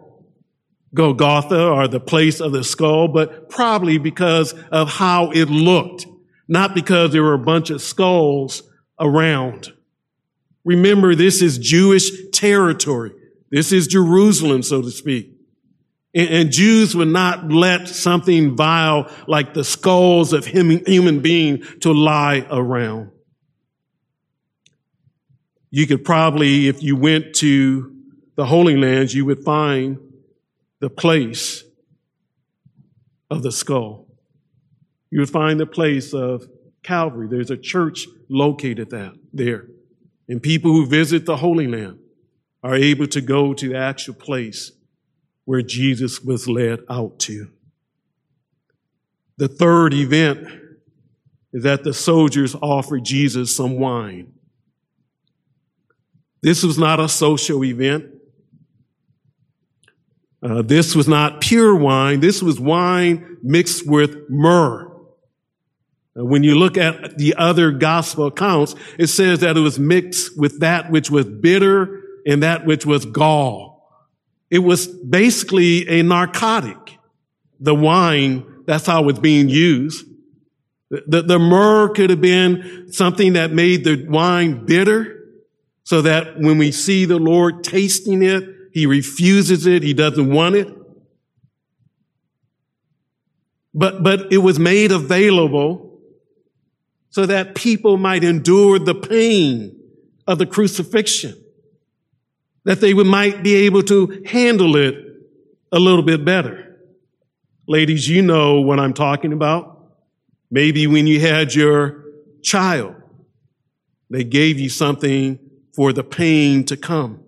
Golgotha 0.92 1.68
or 1.70 1.88
the 1.88 2.00
place 2.00 2.38
of 2.38 2.52
the 2.52 2.64
skull, 2.64 3.08
but 3.08 3.48
probably 3.48 3.96
because 3.96 4.52
of 4.70 4.90
how 4.90 5.30
it 5.30 5.46
looked 5.46 6.06
not 6.48 6.74
because 6.74 7.12
there 7.12 7.22
were 7.22 7.34
a 7.34 7.38
bunch 7.38 7.70
of 7.70 7.82
skulls 7.82 8.62
around. 9.00 9.72
Remember, 10.64 11.14
this 11.14 11.42
is 11.42 11.58
Jewish 11.58 12.10
territory. 12.32 13.12
This 13.50 13.72
is 13.72 13.86
Jerusalem, 13.86 14.62
so 14.62 14.82
to 14.82 14.90
speak. 14.90 15.32
And, 16.14 16.28
and 16.28 16.50
Jews 16.50 16.94
would 16.94 17.08
not 17.08 17.50
let 17.50 17.88
something 17.88 18.56
vile 18.56 19.10
like 19.26 19.54
the 19.54 19.64
skulls 19.64 20.32
of 20.32 20.46
human 20.46 21.20
beings 21.20 21.66
to 21.80 21.92
lie 21.92 22.46
around. 22.50 23.10
You 25.70 25.86
could 25.86 26.04
probably, 26.04 26.68
if 26.68 26.82
you 26.82 26.96
went 26.96 27.34
to 27.36 27.92
the 28.36 28.46
Holy 28.46 28.76
Lands, 28.76 29.14
you 29.14 29.24
would 29.24 29.44
find 29.44 29.98
the 30.80 30.90
place 30.90 31.64
of 33.30 33.42
the 33.42 33.52
skull 33.52 34.05
you 35.10 35.20
would 35.20 35.30
find 35.30 35.58
the 35.58 35.66
place 35.66 36.12
of 36.12 36.46
Calvary. 36.82 37.28
There's 37.28 37.50
a 37.50 37.56
church 37.56 38.06
located 38.28 38.90
that 38.90 39.14
there. 39.32 39.66
And 40.28 40.42
people 40.42 40.72
who 40.72 40.86
visit 40.86 41.26
the 41.26 41.36
Holy 41.36 41.66
Land 41.66 41.98
are 42.62 42.74
able 42.74 43.06
to 43.08 43.20
go 43.20 43.54
to 43.54 43.68
the 43.68 43.78
actual 43.78 44.14
place 44.14 44.72
where 45.44 45.62
Jesus 45.62 46.20
was 46.20 46.48
led 46.48 46.80
out 46.90 47.18
to. 47.20 47.48
The 49.38 49.48
third 49.48 49.94
event 49.94 50.48
is 51.52 51.62
that 51.62 51.84
the 51.84 51.94
soldiers 51.94 52.54
offered 52.54 53.04
Jesus 53.04 53.54
some 53.54 53.78
wine. 53.78 54.32
This 56.42 56.62
was 56.62 56.78
not 56.78 57.00
a 57.00 57.08
social 57.08 57.64
event. 57.64 58.06
Uh, 60.42 60.62
this 60.62 60.94
was 60.94 61.08
not 61.08 61.40
pure 61.40 61.74
wine. 61.74 62.20
This 62.20 62.42
was 62.42 62.60
wine 62.60 63.38
mixed 63.42 63.86
with 63.86 64.28
myrrh. 64.28 64.85
When 66.18 66.42
you 66.42 66.54
look 66.54 66.78
at 66.78 67.18
the 67.18 67.34
other 67.36 67.70
gospel 67.70 68.28
accounts, 68.28 68.74
it 68.98 69.08
says 69.08 69.40
that 69.40 69.58
it 69.58 69.60
was 69.60 69.78
mixed 69.78 70.38
with 70.38 70.60
that 70.60 70.90
which 70.90 71.10
was 71.10 71.26
bitter 71.26 72.02
and 72.26 72.42
that 72.42 72.64
which 72.64 72.86
was 72.86 73.04
gall. 73.04 73.86
It 74.50 74.60
was 74.60 74.86
basically 74.86 75.86
a 75.88 76.02
narcotic. 76.02 76.98
The 77.60 77.74
wine, 77.74 78.62
that's 78.66 78.86
how 78.86 79.02
it 79.02 79.06
was 79.06 79.18
being 79.18 79.50
used. 79.50 80.06
The, 80.88 81.20
the 81.20 81.38
myrrh 81.38 81.90
could 81.90 82.08
have 82.08 82.22
been 82.22 82.90
something 82.92 83.34
that 83.34 83.52
made 83.52 83.84
the 83.84 84.06
wine 84.08 84.64
bitter 84.64 85.22
so 85.82 86.00
that 86.02 86.38
when 86.38 86.56
we 86.56 86.72
see 86.72 87.04
the 87.04 87.18
Lord 87.18 87.62
tasting 87.62 88.22
it, 88.22 88.42
he 88.72 88.86
refuses 88.86 89.66
it. 89.66 89.82
He 89.82 89.92
doesn't 89.92 90.30
want 90.30 90.54
it. 90.54 90.68
But, 93.74 94.02
but 94.02 94.32
it 94.32 94.38
was 94.38 94.58
made 94.58 94.92
available 94.92 95.85
so 97.10 97.26
that 97.26 97.54
people 97.54 97.96
might 97.96 98.24
endure 98.24 98.78
the 98.78 98.94
pain 98.94 99.78
of 100.26 100.38
the 100.38 100.46
crucifixion, 100.46 101.36
that 102.64 102.80
they 102.80 102.92
might 102.92 103.42
be 103.42 103.54
able 103.54 103.82
to 103.84 104.22
handle 104.26 104.76
it 104.76 104.94
a 105.72 105.78
little 105.78 106.02
bit 106.02 106.24
better. 106.24 106.78
Ladies, 107.68 108.08
you 108.08 108.22
know 108.22 108.60
what 108.60 108.78
I'm 108.78 108.94
talking 108.94 109.32
about. 109.32 109.92
Maybe 110.50 110.86
when 110.86 111.06
you 111.06 111.20
had 111.20 111.54
your 111.54 112.04
child, 112.42 112.94
they 114.10 114.24
gave 114.24 114.60
you 114.60 114.68
something 114.68 115.38
for 115.74 115.92
the 115.92 116.04
pain 116.04 116.64
to 116.66 116.76
come. 116.76 117.24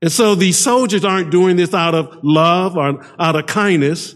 And 0.00 0.12
so 0.12 0.34
these 0.34 0.58
soldiers 0.58 1.04
aren't 1.04 1.30
doing 1.30 1.56
this 1.56 1.74
out 1.74 1.94
of 1.94 2.18
love 2.22 2.76
or 2.76 3.04
out 3.18 3.34
of 3.34 3.46
kindness. 3.46 4.14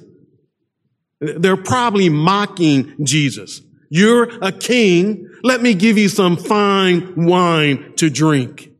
They're 1.21 1.57
probably 1.57 2.09
mocking 2.09 2.95
Jesus. 3.05 3.62
You're 3.94 4.42
a 4.42 4.50
king. 4.50 5.28
Let 5.42 5.61
me 5.61 5.75
give 5.75 5.99
you 5.99 6.08
some 6.08 6.38
fine 6.38 7.26
wine 7.26 7.92
to 7.96 8.08
drink. 8.08 8.70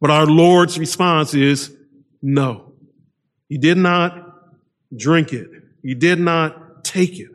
But 0.00 0.08
our 0.08 0.24
Lord's 0.24 0.78
response 0.78 1.34
is 1.34 1.76
no. 2.22 2.72
He 3.50 3.58
did 3.58 3.76
not 3.76 4.34
drink 4.96 5.34
it. 5.34 5.50
He 5.82 5.94
did 5.94 6.20
not 6.20 6.84
take 6.84 7.20
it. 7.20 7.28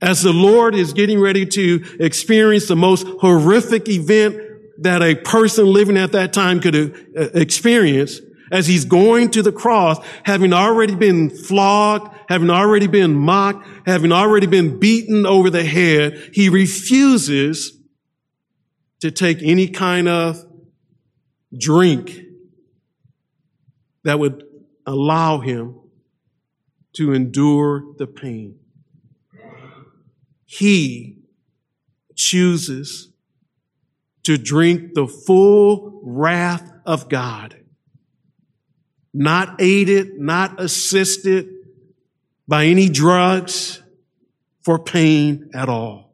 As 0.00 0.22
the 0.22 0.32
Lord 0.32 0.74
is 0.74 0.94
getting 0.94 1.20
ready 1.20 1.44
to 1.44 1.84
experience 2.00 2.68
the 2.68 2.76
most 2.76 3.06
horrific 3.20 3.86
event 3.90 4.40
that 4.78 5.02
a 5.02 5.14
person 5.14 5.66
living 5.66 5.98
at 5.98 6.12
that 6.12 6.32
time 6.32 6.60
could 6.60 6.74
uh, 6.74 7.20
experience, 7.34 8.22
as 8.54 8.68
he's 8.68 8.84
going 8.84 9.32
to 9.32 9.42
the 9.42 9.50
cross, 9.50 9.98
having 10.22 10.52
already 10.52 10.94
been 10.94 11.28
flogged, 11.28 12.16
having 12.28 12.50
already 12.50 12.86
been 12.86 13.12
mocked, 13.12 13.66
having 13.84 14.12
already 14.12 14.46
been 14.46 14.78
beaten 14.78 15.26
over 15.26 15.50
the 15.50 15.64
head, 15.64 16.30
he 16.32 16.48
refuses 16.48 17.76
to 19.00 19.10
take 19.10 19.38
any 19.42 19.66
kind 19.66 20.06
of 20.06 20.40
drink 21.58 22.20
that 24.04 24.20
would 24.20 24.44
allow 24.86 25.40
him 25.40 25.80
to 26.92 27.12
endure 27.12 27.82
the 27.98 28.06
pain. 28.06 28.56
He 30.46 31.18
chooses 32.14 33.10
to 34.22 34.38
drink 34.38 34.94
the 34.94 35.08
full 35.08 36.00
wrath 36.04 36.70
of 36.86 37.08
God, 37.08 37.63
not 39.14 39.60
aided, 39.60 40.18
not 40.18 40.60
assisted 40.60 41.48
by 42.48 42.66
any 42.66 42.88
drugs 42.88 43.80
for 44.62 44.78
pain 44.78 45.50
at 45.54 45.68
all. 45.68 46.12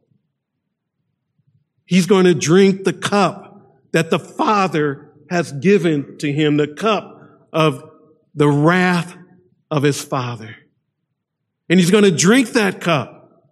He's 1.86 2.06
going 2.06 2.26
to 2.26 2.34
drink 2.34 2.84
the 2.84 2.92
cup 2.92 3.80
that 3.92 4.10
the 4.10 4.18
Father 4.18 5.10
has 5.30 5.50
given 5.50 6.18
to 6.18 6.30
him, 6.30 6.56
the 6.56 6.68
cup 6.68 7.48
of 7.52 7.90
the 8.34 8.48
wrath 8.48 9.16
of 9.70 9.82
his 9.82 10.00
Father. 10.00 10.54
And 11.68 11.80
he's 11.80 11.90
going 11.90 12.04
to 12.04 12.10
drink 12.10 12.50
that 12.50 12.80
cup, 12.80 13.48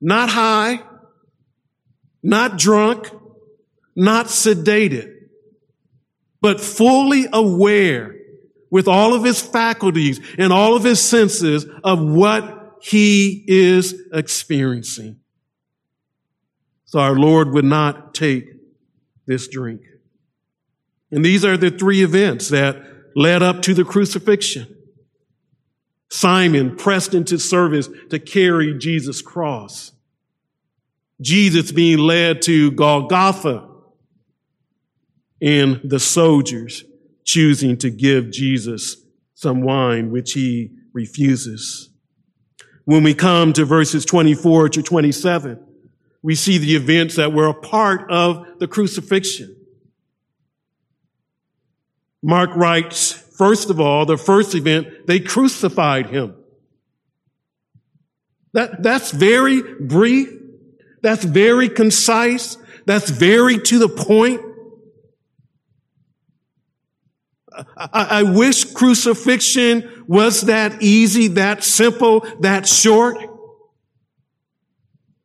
not 0.00 0.28
high, 0.28 0.82
not 2.22 2.58
drunk, 2.58 3.10
not 3.94 4.26
sedated, 4.26 5.14
but 6.40 6.60
fully 6.60 7.26
aware 7.32 8.17
with 8.70 8.88
all 8.88 9.14
of 9.14 9.24
his 9.24 9.40
faculties 9.40 10.20
and 10.38 10.52
all 10.52 10.76
of 10.76 10.84
his 10.84 11.00
senses 11.00 11.66
of 11.82 12.00
what 12.00 12.76
he 12.82 13.44
is 13.46 13.94
experiencing. 14.12 15.18
So 16.84 17.00
our 17.00 17.14
Lord 17.14 17.52
would 17.52 17.64
not 17.64 18.14
take 18.14 18.46
this 19.26 19.48
drink. 19.48 19.82
And 21.10 21.24
these 21.24 21.44
are 21.44 21.56
the 21.56 21.70
three 21.70 22.02
events 22.02 22.48
that 22.48 22.82
led 23.14 23.42
up 23.42 23.62
to 23.62 23.74
the 23.74 23.84
crucifixion. 23.84 24.74
Simon 26.10 26.76
pressed 26.76 27.14
into 27.14 27.38
service 27.38 27.88
to 28.10 28.18
carry 28.18 28.78
Jesus' 28.78 29.20
cross. 29.20 29.92
Jesus 31.20 31.72
being 31.72 31.98
led 31.98 32.42
to 32.42 32.70
Golgotha 32.70 33.66
and 35.40 35.80
the 35.84 36.00
soldiers 36.00 36.84
choosing 37.28 37.76
to 37.76 37.90
give 37.90 38.30
Jesus 38.30 38.96
some 39.34 39.60
wine, 39.60 40.10
which 40.10 40.32
he 40.32 40.70
refuses. 40.94 41.90
When 42.86 43.02
we 43.02 43.12
come 43.12 43.52
to 43.52 43.66
verses 43.66 44.06
24 44.06 44.70
to 44.70 44.82
27, 44.82 45.62
we 46.22 46.34
see 46.34 46.56
the 46.56 46.74
events 46.74 47.16
that 47.16 47.34
were 47.34 47.46
a 47.46 47.54
part 47.54 48.10
of 48.10 48.58
the 48.58 48.66
crucifixion. 48.66 49.54
Mark 52.22 52.50
writes, 52.56 53.12
First 53.36 53.68
of 53.68 53.78
all, 53.78 54.06
the 54.06 54.16
first 54.16 54.54
event, 54.54 55.06
they 55.06 55.20
crucified 55.20 56.06
him. 56.06 56.34
That, 58.54 58.82
that's 58.82 59.10
very 59.10 59.62
brief. 59.62 60.30
That's 61.02 61.24
very 61.24 61.68
concise. 61.68 62.56
That's 62.86 63.10
very 63.10 63.58
to 63.58 63.78
the 63.78 63.88
point. 63.88 64.40
I, 67.76 67.88
I 67.92 68.22
wish 68.22 68.72
crucifixion 68.72 70.04
was 70.06 70.42
that 70.42 70.82
easy, 70.82 71.28
that 71.28 71.64
simple, 71.64 72.20
that 72.40 72.66
short. 72.66 73.18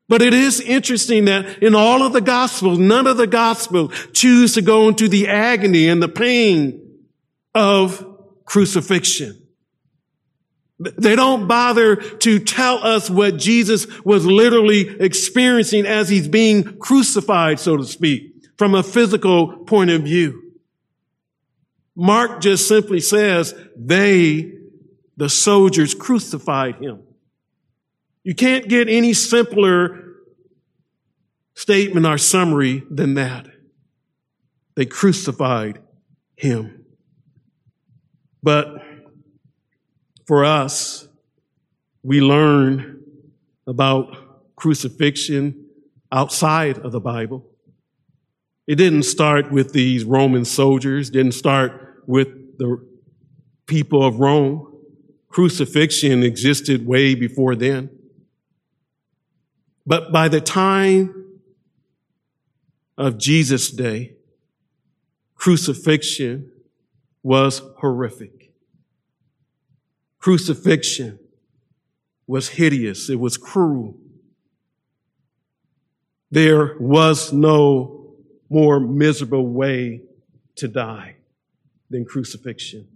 But 0.09 0.21
it 0.21 0.33
is 0.33 0.59
interesting 0.59 1.25
that 1.25 1.63
in 1.63 1.75
all 1.75 2.03
of 2.03 2.13
the 2.13 2.21
gospels, 2.21 2.77
none 2.77 3.07
of 3.07 3.17
the 3.17 3.27
gospels 3.27 3.93
choose 4.13 4.53
to 4.55 4.61
go 4.61 4.89
into 4.89 5.07
the 5.07 5.27
agony 5.27 5.87
and 5.87 6.03
the 6.03 6.09
pain 6.09 6.99
of 7.55 8.05
crucifixion. 8.45 9.39
They 10.79 11.15
don't 11.15 11.47
bother 11.47 11.95
to 11.95 12.39
tell 12.39 12.77
us 12.83 13.09
what 13.09 13.37
Jesus 13.37 13.87
was 14.03 14.25
literally 14.25 14.89
experiencing 14.99 15.85
as 15.85 16.09
he's 16.09 16.27
being 16.27 16.77
crucified, 16.77 17.59
so 17.59 17.77
to 17.77 17.85
speak, 17.85 18.33
from 18.57 18.75
a 18.75 18.83
physical 18.83 19.63
point 19.65 19.91
of 19.91 20.01
view. 20.03 20.42
Mark 21.95 22.41
just 22.41 22.67
simply 22.67 22.99
says 22.99 23.53
they, 23.75 24.53
the 25.15 25.29
soldiers, 25.29 25.93
crucified 25.93 26.75
him. 26.75 27.03
You 28.23 28.33
can't 28.33 28.67
get 28.67 28.89
any 28.89 29.13
simpler 29.13 30.15
statement 31.55 32.05
or 32.05 32.17
summary 32.17 32.83
than 32.89 33.15
that. 33.15 33.47
They 34.75 34.85
crucified 34.85 35.79
him. 36.35 36.85
But 38.41 38.67
for 40.25 40.45
us, 40.45 41.07
we 42.01 42.21
learn 42.21 43.03
about 43.67 44.55
crucifixion 44.55 45.67
outside 46.11 46.79
of 46.79 46.91
the 46.91 46.99
Bible. 46.99 47.45
It 48.67 48.75
didn't 48.75 49.03
start 49.03 49.51
with 49.51 49.73
these 49.73 50.05
Roman 50.05 50.45
soldiers, 50.45 51.09
didn't 51.09 51.33
start 51.33 51.82
with 52.07 52.57
the 52.57 52.85
people 53.65 54.03
of 54.05 54.19
Rome. 54.19 54.69
Crucifixion 55.29 56.23
existed 56.23 56.85
way 56.85 57.15
before 57.15 57.55
then. 57.55 57.89
But 59.85 60.11
by 60.11 60.27
the 60.27 60.41
time 60.41 61.39
of 62.97 63.17
Jesus' 63.17 63.71
day, 63.71 64.13
crucifixion 65.35 66.51
was 67.23 67.61
horrific. 67.79 68.53
Crucifixion 70.19 71.19
was 72.27 72.49
hideous. 72.49 73.09
It 73.09 73.19
was 73.19 73.35
cruel. 73.35 73.97
There 76.31 76.77
was 76.79 77.33
no 77.33 78.15
more 78.49 78.79
miserable 78.79 79.47
way 79.47 80.03
to 80.55 80.67
die 80.67 81.15
than 81.93 82.03
crucifixion. 82.03 82.89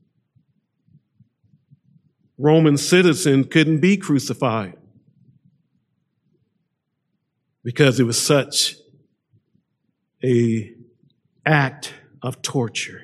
Roman 2.37 2.77
citizens 2.77 3.47
couldn't 3.49 3.79
be 3.79 3.95
crucified. 3.95 4.77
because 7.67 7.99
it 7.99 8.05
was 8.05 8.17
such 8.17 8.77
a 10.23 10.73
act 11.45 11.93
of 12.21 12.41
torture. 12.41 13.01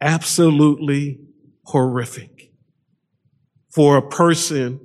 Absolutely 0.00 1.20
horrific 1.66 2.50
for 3.70 3.96
a 3.96 4.02
person 4.02 4.80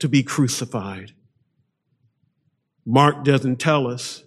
to 0.00 0.06
be 0.06 0.22
crucified. 0.22 1.12
Mark 2.84 3.24
doesn't 3.24 3.56
tell 3.56 3.86
us, 3.86 4.24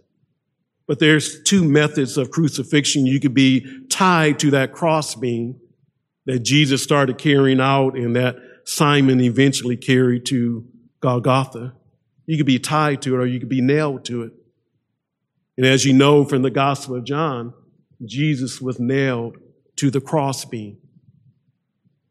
but 0.93 0.99
there's 0.99 1.41
two 1.41 1.63
methods 1.63 2.19
of 2.19 2.29
crucifixion. 2.29 3.07
You 3.07 3.19
could 3.19 3.33
be 3.33 3.65
tied 3.87 4.37
to 4.37 4.51
that 4.51 4.73
crossbeam 4.73 5.59
that 6.27 6.43
Jesus 6.43 6.83
started 6.83 7.17
carrying 7.17 7.59
out 7.59 7.97
and 7.97 8.15
that 8.15 8.35
Simon 8.65 9.19
eventually 9.19 9.75
carried 9.75 10.23
to 10.27 10.67
Golgotha. 10.99 11.73
You 12.27 12.37
could 12.37 12.45
be 12.45 12.59
tied 12.59 13.01
to 13.01 13.15
it 13.15 13.17
or 13.17 13.25
you 13.25 13.39
could 13.39 13.49
be 13.49 13.59
nailed 13.59 14.05
to 14.05 14.21
it. 14.21 14.33
And 15.57 15.65
as 15.65 15.83
you 15.83 15.93
know 15.93 16.25
from 16.25 16.43
the 16.43 16.51
Gospel 16.51 16.97
of 16.97 17.05
John, 17.05 17.55
Jesus 18.05 18.61
was 18.61 18.79
nailed 18.79 19.37
to 19.77 19.89
the 19.89 19.99
crossbeam. 19.99 20.77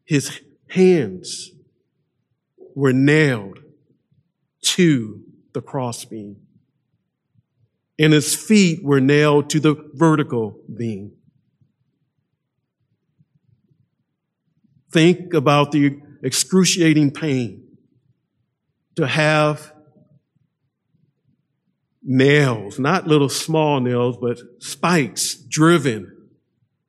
His 0.03 0.41
hands 0.67 1.51
were 2.75 2.91
nailed 2.91 3.59
to 4.63 5.23
the 5.53 5.61
crossbeam. 5.61 6.35
And 7.99 8.13
his 8.13 8.35
feet 8.35 8.83
were 8.83 8.99
nailed 8.99 9.49
to 9.51 9.59
the 9.59 9.75
vertical 9.93 10.59
beam. 10.75 11.11
Think 14.91 15.33
about 15.33 15.71
the 15.71 15.99
excruciating 16.23 17.11
pain 17.11 17.63
to 18.95 19.07
have 19.07 19.73
nails, 22.03 22.79
not 22.79 23.07
little 23.07 23.29
small 23.29 23.79
nails, 23.79 24.17
but 24.17 24.39
spikes 24.59 25.35
driven 25.35 26.11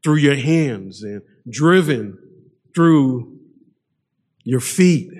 through 0.02 0.16
your 0.16 0.36
hands 0.36 1.02
and 1.02 1.22
driven 1.48 2.18
through 2.74 3.38
your 4.42 4.60
feet 4.60 5.10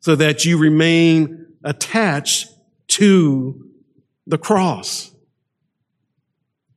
so 0.00 0.16
that 0.16 0.44
you 0.44 0.58
remain 0.58 1.46
attached 1.62 2.48
to 2.88 3.70
the 4.26 4.38
cross. 4.38 5.10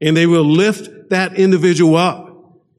And 0.01 0.15
they 0.15 0.25
will 0.25 0.45
lift 0.45 1.09
that 1.09 1.35
individual 1.37 1.95
up 1.95 2.27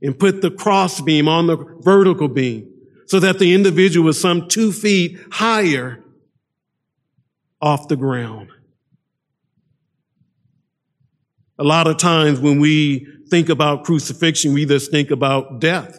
and 0.02 0.18
put 0.18 0.42
the 0.42 0.50
cross 0.50 1.00
beam 1.00 1.28
on 1.28 1.46
the 1.46 1.56
vertical 1.80 2.28
beam 2.28 2.72
so 3.06 3.18
that 3.20 3.38
the 3.38 3.54
individual 3.54 4.08
is 4.08 4.20
some 4.20 4.48
two 4.48 4.70
feet 4.72 5.18
higher 5.32 6.04
off 7.60 7.88
the 7.88 7.96
ground. 7.96 8.50
A 11.58 11.64
lot 11.64 11.88
of 11.88 11.96
times 11.96 12.38
when 12.38 12.60
we 12.60 13.06
think 13.30 13.48
about 13.48 13.84
crucifixion, 13.84 14.52
we 14.52 14.64
just 14.64 14.90
think 14.90 15.10
about 15.10 15.60
death. 15.60 15.98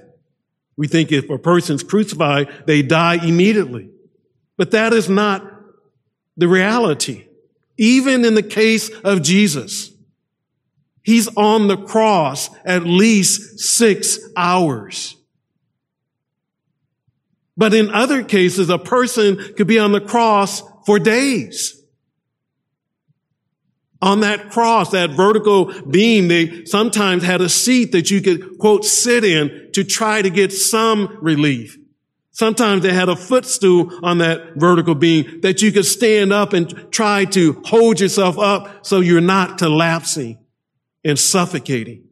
We 0.77 0.88
think 0.88 1.12
if 1.12 1.29
a 1.29 1.38
person's 1.38 1.84
crucified, 1.84 2.47
they 2.65 2.82
die 2.82 3.15
immediately. 3.15 3.89
But 4.58 4.71
that 4.71 4.93
is 4.93 5.10
not 5.10 5.43
the 6.38 6.47
reality. 6.47 7.25
Even 7.80 8.24
in 8.26 8.36
the 8.36 8.44
case 8.44 8.89
of 9.04 9.24
Jesus, 9.24 9.92
he's 11.02 11.28
on 11.36 11.68
the 11.68 11.78
cross 11.78 12.50
at 12.63 12.86
least 12.86 13.60
six 13.60 14.20
hours. 14.38 15.15
But 17.58 17.74
in 17.74 17.89
other 17.89 18.24
cases, 18.24 18.70
a 18.70 18.78
person 18.78 19.38
could 19.56 19.68
be 19.68 19.80
on 19.80 19.92
the 19.92 20.02
cross 20.02 20.62
for 20.86 21.00
days 21.00 21.80
on 24.02 24.22
that 24.22 24.50
cross, 24.50 24.92
that 24.92 25.12
vertical 25.12 25.65
beam, 25.84 26.28
they 26.28 26.65
sometimes 26.65 27.24
had 27.24 27.42
a 27.42 27.50
seat 27.50 27.92
that 27.92 28.10
you 28.10 28.22
could, 28.22 28.58
quote, 28.58 28.86
sit 28.86 29.24
in 29.24 29.70
to 29.74 29.84
try 29.84 30.22
to 30.22 30.30
get 30.30 30.54
some 30.54 31.18
relief. 31.22 31.78
Sometimes 32.39 32.84
they 32.84 32.93
had 32.93 33.10
a 33.10 33.17
footstool 33.17 33.99
on 34.02 34.19
that 34.19 34.56
vertical 34.56 34.95
beam 34.95 35.41
that 35.41 35.62
you 35.62 35.73
could 35.73 35.86
stand 35.86 36.32
up 36.32 36.54
and 36.54 36.89
try 36.89 37.25
to 37.25 37.62
hold 37.65 37.99
yourself 37.99 38.39
up 38.39 38.86
so 38.86 39.02
you're 39.02 39.19
not 39.19 39.58
collapsing 39.58 40.38
and 41.04 41.19
suffocating. 41.19 42.06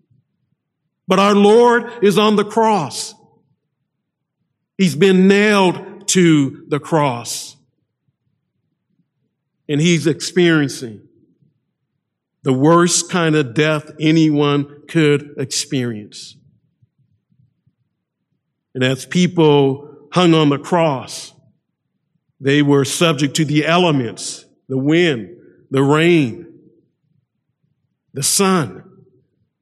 But 1.07 1.19
our 1.19 1.33
Lord 1.33 2.03
is 2.03 2.17
on 2.17 2.35
the 2.35 2.43
cross. 2.43 3.15
He's 4.77 4.97
been 4.97 5.29
nailed 5.29 6.09
to 6.09 6.65
the 6.67 6.81
cross. 6.81 7.55
And 9.69 9.79
he's 9.79 10.07
experiencing 10.07 11.07
the 12.43 12.51
worst 12.51 13.09
kind 13.09 13.33
of 13.33 13.53
death 13.53 13.91
anyone 13.97 14.81
could 14.89 15.35
experience. 15.37 16.35
And 18.75 18.83
as 18.83 19.05
people 19.05 19.86
hung 20.11 20.33
on 20.33 20.49
the 20.49 20.57
cross, 20.57 21.33
they 22.39 22.61
were 22.61 22.85
subject 22.85 23.35
to 23.35 23.45
the 23.45 23.65
elements, 23.65 24.45
the 24.67 24.77
wind, 24.77 25.35
the 25.71 25.83
rain, 25.83 26.47
the 28.13 28.23
sun. 28.23 28.83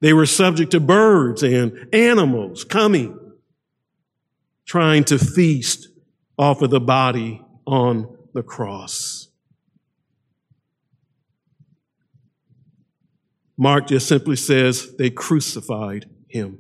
They 0.02 0.14
were 0.14 0.26
subject 0.26 0.72
to 0.72 0.80
birds 0.80 1.42
and 1.42 1.88
animals 1.94 2.64
coming, 2.64 3.18
trying 4.66 5.04
to 5.06 5.18
feast 5.18 5.88
off 6.38 6.62
of 6.62 6.70
the 6.70 6.82
body 6.82 7.42
on 7.66 8.18
the 8.34 8.44
cross. 8.44 9.30
Mark 13.58 13.88
just 13.88 14.08
simply 14.08 14.36
says 14.36 14.96
they 14.98 15.10
crucified 15.10 16.10
him. 16.28 16.60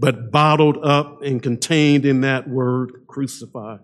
But 0.00 0.30
bottled 0.32 0.78
up 0.82 1.22
and 1.22 1.42
contained 1.42 2.06
in 2.06 2.22
that 2.22 2.48
word 2.48 3.04
crucify 3.06 3.76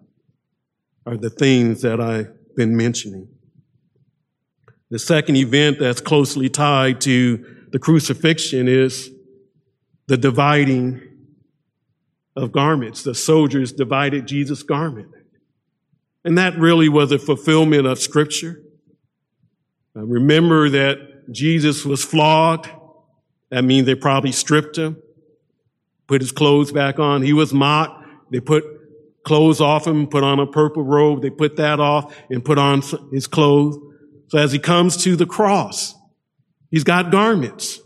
are 1.05 1.17
the 1.19 1.29
things 1.29 1.83
that 1.83 2.01
I've 2.01 2.33
been 2.57 2.75
mentioning. 2.75 3.29
The 4.91 4.99
second 4.99 5.37
event 5.37 5.79
that's 5.79 6.01
closely 6.01 6.49
tied 6.49 7.03
to 7.03 7.67
the 7.71 7.79
crucifixion 7.79 8.67
is 8.67 9.11
the 10.07 10.17
dividing 10.17 11.03
of 12.35 12.51
garments. 12.51 13.03
The 13.03 13.15
soldiers 13.15 13.73
divided 13.73 14.27
Jesus' 14.27 14.63
garment. 14.63 15.11
And 16.25 16.39
that 16.39 16.57
really 16.59 16.89
was 16.89 17.13
a 17.13 17.19
fulfillment 17.19 17.87
of 17.87 17.99
scripture. 17.99 18.63
Remember 19.95 20.71
that 20.71 21.31
Jesus 21.31 21.85
was 21.85 22.03
flogged. 22.03 22.71
That 23.51 23.65
means 23.65 23.87
they 23.87 23.95
probably 23.95 24.33
stripped 24.33 24.77
him, 24.79 24.97
put 26.07 26.21
his 26.21 26.33
clothes 26.33 26.73
back 26.73 26.99
on. 26.99 27.23
He 27.23 27.33
was 27.33 27.53
mocked. 27.53 28.05
They 28.31 28.41
put 28.41 28.65
clothes 29.25 29.61
off 29.61 29.87
him, 29.87 30.07
put 30.07 30.23
on 30.23 30.39
a 30.39 30.47
purple 30.47 30.83
robe. 30.83 31.23
They 31.23 31.31
put 31.31 31.57
that 31.57 31.81
off 31.81 32.17
and 32.31 32.45
put 32.45 32.59
on 32.59 32.83
his 33.13 33.27
clothes. 33.27 33.79
So 34.29 34.39
as 34.39 34.53
he 34.53 34.59
comes 34.59 34.97
to 35.05 35.17
the 35.17 35.27
cross, 35.27 35.95
he's 36.71 36.85
got 36.85 37.11
garments. 37.11 37.81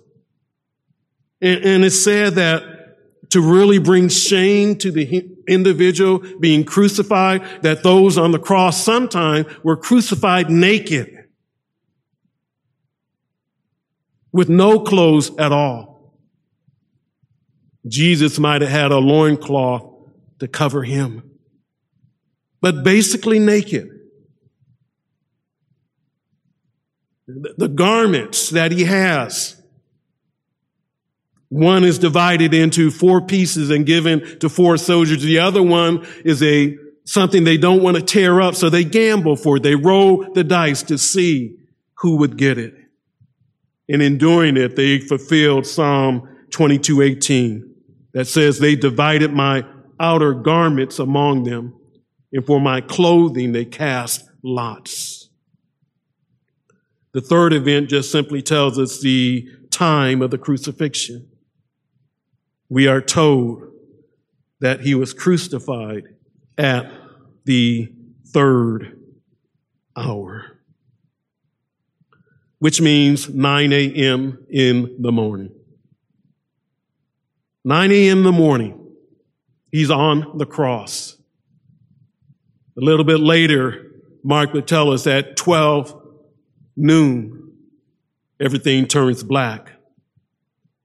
And, 1.41 1.65
and 1.65 1.85
it's 1.85 2.03
said 2.03 2.35
that 2.35 3.31
to 3.31 3.41
really 3.41 3.79
bring 3.79 4.09
shame 4.09 4.77
to 4.77 4.91
the 4.91 5.29
individual 5.49 6.19
being 6.41 6.65
crucified, 6.65 7.43
that 7.63 7.83
those 7.83 8.19
on 8.19 8.33
the 8.33 8.39
cross 8.39 8.83
sometimes 8.83 9.47
were 9.63 9.77
crucified 9.77 10.51
naked. 10.51 11.21
with 14.33 14.49
no 14.49 14.81
clothes 14.81 15.37
at 15.39 15.53
all. 15.53 15.89
Jesus 17.87 18.38
might 18.38 18.61
have 18.61 18.71
had 18.71 18.93
a 18.93 18.99
loincloth 18.99 19.85
to 20.38 20.49
cover 20.49 20.83
him, 20.83 21.23
but 22.61 22.85
basically 22.85 23.38
naked. 23.38 23.88
The 27.27 27.69
garments 27.69 28.51
that 28.51 28.73
he 28.73 28.85
has, 28.85 29.62
one 31.49 31.85
is 31.85 31.99
divided 31.99 32.53
into 32.53 32.90
four 32.90 33.21
pieces 33.21 33.71
and 33.71 33.87
given 33.87 34.38
to 34.40 34.49
four 34.49 34.77
soldiers. 34.77 35.23
The 35.23 35.38
other 35.38 35.62
one 35.62 36.07
is 36.25 36.43
a 36.43 36.77
something 37.05 37.45
they 37.45 37.57
don't 37.57 37.83
want 37.83 37.97
to 37.97 38.03
tear 38.03 38.40
up, 38.40 38.55
so 38.55 38.69
they 38.69 38.85
gamble 38.85 39.37
for 39.37 39.57
it. 39.57 39.62
They 39.62 39.75
roll 39.75 40.33
the 40.33 40.45
dice 40.45 40.83
to 40.85 40.99
see 40.99 41.57
who 41.99 42.16
would 42.16 42.37
get 42.37 42.59
it. 42.59 42.75
And 43.88 44.03
in 44.03 44.19
doing 44.19 44.57
it, 44.57 44.77
they 44.77 44.99
fulfilled 44.99 45.66
Psalm 45.66 46.29
22:18 46.51 47.70
that 48.12 48.27
says, 48.27 48.59
They 48.59 48.77
divided 48.77 49.33
my 49.33 49.64
outer 49.99 50.35
garments 50.35 50.99
among 50.99 51.44
them, 51.44 51.75
and 52.33 52.44
for 52.44 52.61
my 52.61 52.81
clothing 52.81 53.53
they 53.53 53.64
cast 53.64 54.29
lots. 54.42 55.29
The 57.12 57.20
third 57.20 57.53
event 57.53 57.90
just 57.90 58.12
simply 58.12 58.40
tells 58.40 58.79
us 58.79 59.01
the 59.01 59.49
time 59.70 60.23
of 60.23 60.31
the 60.31 60.38
crucifixion. 60.38 61.29
We 62.68 62.87
are 62.87 63.01
told 63.01 63.64
that 64.61 64.81
he 64.81 64.94
was 64.94 65.12
crucified 65.12 66.05
at 66.57 66.90
the 67.44 67.92
third 68.29 68.96
hour, 69.96 70.61
which 72.59 72.81
means 72.81 73.29
9 73.29 73.73
a.m. 73.73 74.46
in 74.49 74.96
the 75.01 75.11
morning. 75.11 75.53
9 77.64 77.92
a.m. 77.92 78.18
in 78.18 78.25
the 78.25 78.33
morning, 78.33 78.94
he's 79.70 79.90
on 79.90 80.38
the 80.38 80.46
cross. 80.46 81.16
A 82.77 82.81
little 82.81 83.05
bit 83.05 83.20
later, 83.20 83.92
Mark 84.25 84.53
would 84.53 84.66
tell 84.66 84.90
us 84.92 85.07
at 85.07 85.37
12 85.37 85.94
noon, 86.77 87.53
everything 88.40 88.87
turns 88.87 89.23
black. 89.23 89.73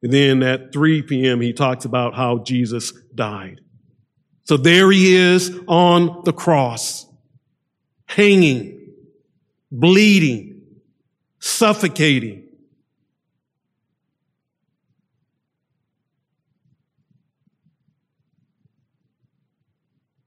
And 0.03 0.11
then 0.11 0.43
at 0.43 0.73
3 0.73 1.03
p.m., 1.03 1.41
he 1.41 1.53
talks 1.53 1.85
about 1.85 2.15
how 2.15 2.39
Jesus 2.39 2.91
died. 3.13 3.61
So 4.43 4.57
there 4.57 4.91
he 4.91 5.15
is 5.15 5.57
on 5.67 6.21
the 6.25 6.33
cross, 6.33 7.07
hanging, 8.05 8.93
bleeding, 9.71 10.61
suffocating. 11.39 12.44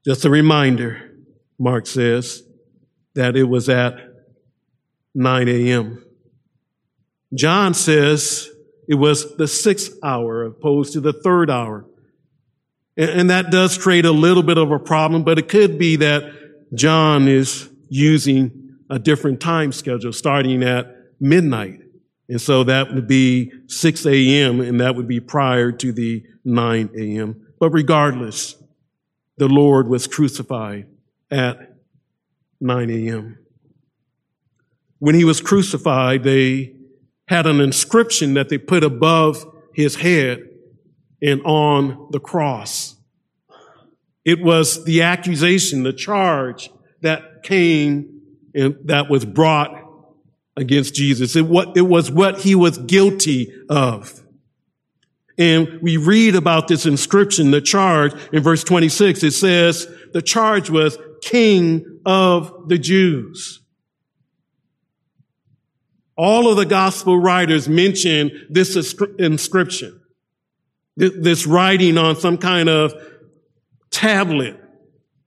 Just 0.08 0.24
a 0.24 0.30
reminder, 0.30 1.02
Mark 1.58 1.86
says, 1.86 2.42
that 3.14 3.36
it 3.36 3.42
was 3.42 3.68
at 3.68 3.98
9 5.14 5.48
a.m. 5.48 6.02
John 7.34 7.74
says 7.74 8.48
it 8.88 8.94
was 8.94 9.36
the 9.36 9.46
sixth 9.46 9.92
hour 10.02 10.44
opposed 10.44 10.94
to 10.94 11.02
the 11.02 11.12
third 11.12 11.50
hour. 11.50 11.84
And 12.96 13.28
that 13.28 13.50
does 13.50 13.76
create 13.76 14.06
a 14.06 14.10
little 14.10 14.42
bit 14.42 14.56
of 14.56 14.70
a 14.70 14.78
problem, 14.78 15.24
but 15.24 15.38
it 15.38 15.46
could 15.46 15.78
be 15.78 15.96
that 15.96 16.72
John 16.72 17.28
is 17.28 17.68
using 17.90 18.78
a 18.88 18.98
different 18.98 19.42
time 19.42 19.72
schedule 19.72 20.14
starting 20.14 20.62
at 20.62 20.86
midnight. 21.20 21.82
And 22.30 22.40
so 22.40 22.64
that 22.64 22.94
would 22.94 23.08
be 23.08 23.52
6 23.66 24.06
a.m. 24.06 24.62
and 24.62 24.80
that 24.80 24.96
would 24.96 25.06
be 25.06 25.20
prior 25.20 25.70
to 25.70 25.92
the 25.92 26.24
9 26.46 26.90
a.m. 26.96 27.46
But 27.60 27.72
regardless, 27.72 28.54
the 29.38 29.48
Lord 29.48 29.88
was 29.88 30.06
crucified 30.06 30.86
at 31.30 31.74
9 32.60 32.90
a.m. 32.90 33.38
When 34.98 35.14
he 35.14 35.24
was 35.24 35.40
crucified, 35.40 36.24
they 36.24 36.74
had 37.28 37.46
an 37.46 37.60
inscription 37.60 38.34
that 38.34 38.48
they 38.48 38.58
put 38.58 38.82
above 38.82 39.46
his 39.74 39.96
head 39.96 40.48
and 41.22 41.40
on 41.44 42.08
the 42.10 42.20
cross. 42.20 42.96
It 44.24 44.42
was 44.42 44.84
the 44.84 45.02
accusation, 45.02 45.84
the 45.84 45.92
charge 45.92 46.70
that 47.00 47.42
came 47.42 48.20
and 48.54 48.76
that 48.84 49.08
was 49.08 49.24
brought 49.24 49.84
against 50.56 50.94
Jesus. 50.94 51.36
It, 51.36 51.42
was 51.42 52.10
what 52.10 52.40
he 52.40 52.54
was 52.54 52.78
guilty 52.78 53.52
of. 53.68 54.22
And 55.38 55.80
we 55.80 55.96
read 55.96 56.34
about 56.34 56.66
this 56.66 56.84
inscription, 56.84 57.52
the 57.52 57.60
charge 57.60 58.12
in 58.32 58.42
verse 58.42 58.64
26. 58.64 59.22
It 59.22 59.30
says 59.30 59.86
the 60.12 60.20
charge 60.20 60.68
was 60.68 60.98
King 61.22 62.00
of 62.04 62.68
the 62.68 62.78
Jews. 62.78 63.62
All 66.16 66.50
of 66.50 66.56
the 66.56 66.66
gospel 66.66 67.16
writers 67.16 67.68
mention 67.68 68.48
this 68.50 68.74
inscription, 69.20 70.00
this 70.96 71.46
writing 71.46 71.96
on 71.96 72.16
some 72.16 72.38
kind 72.38 72.68
of 72.68 72.92
tablet 73.90 74.60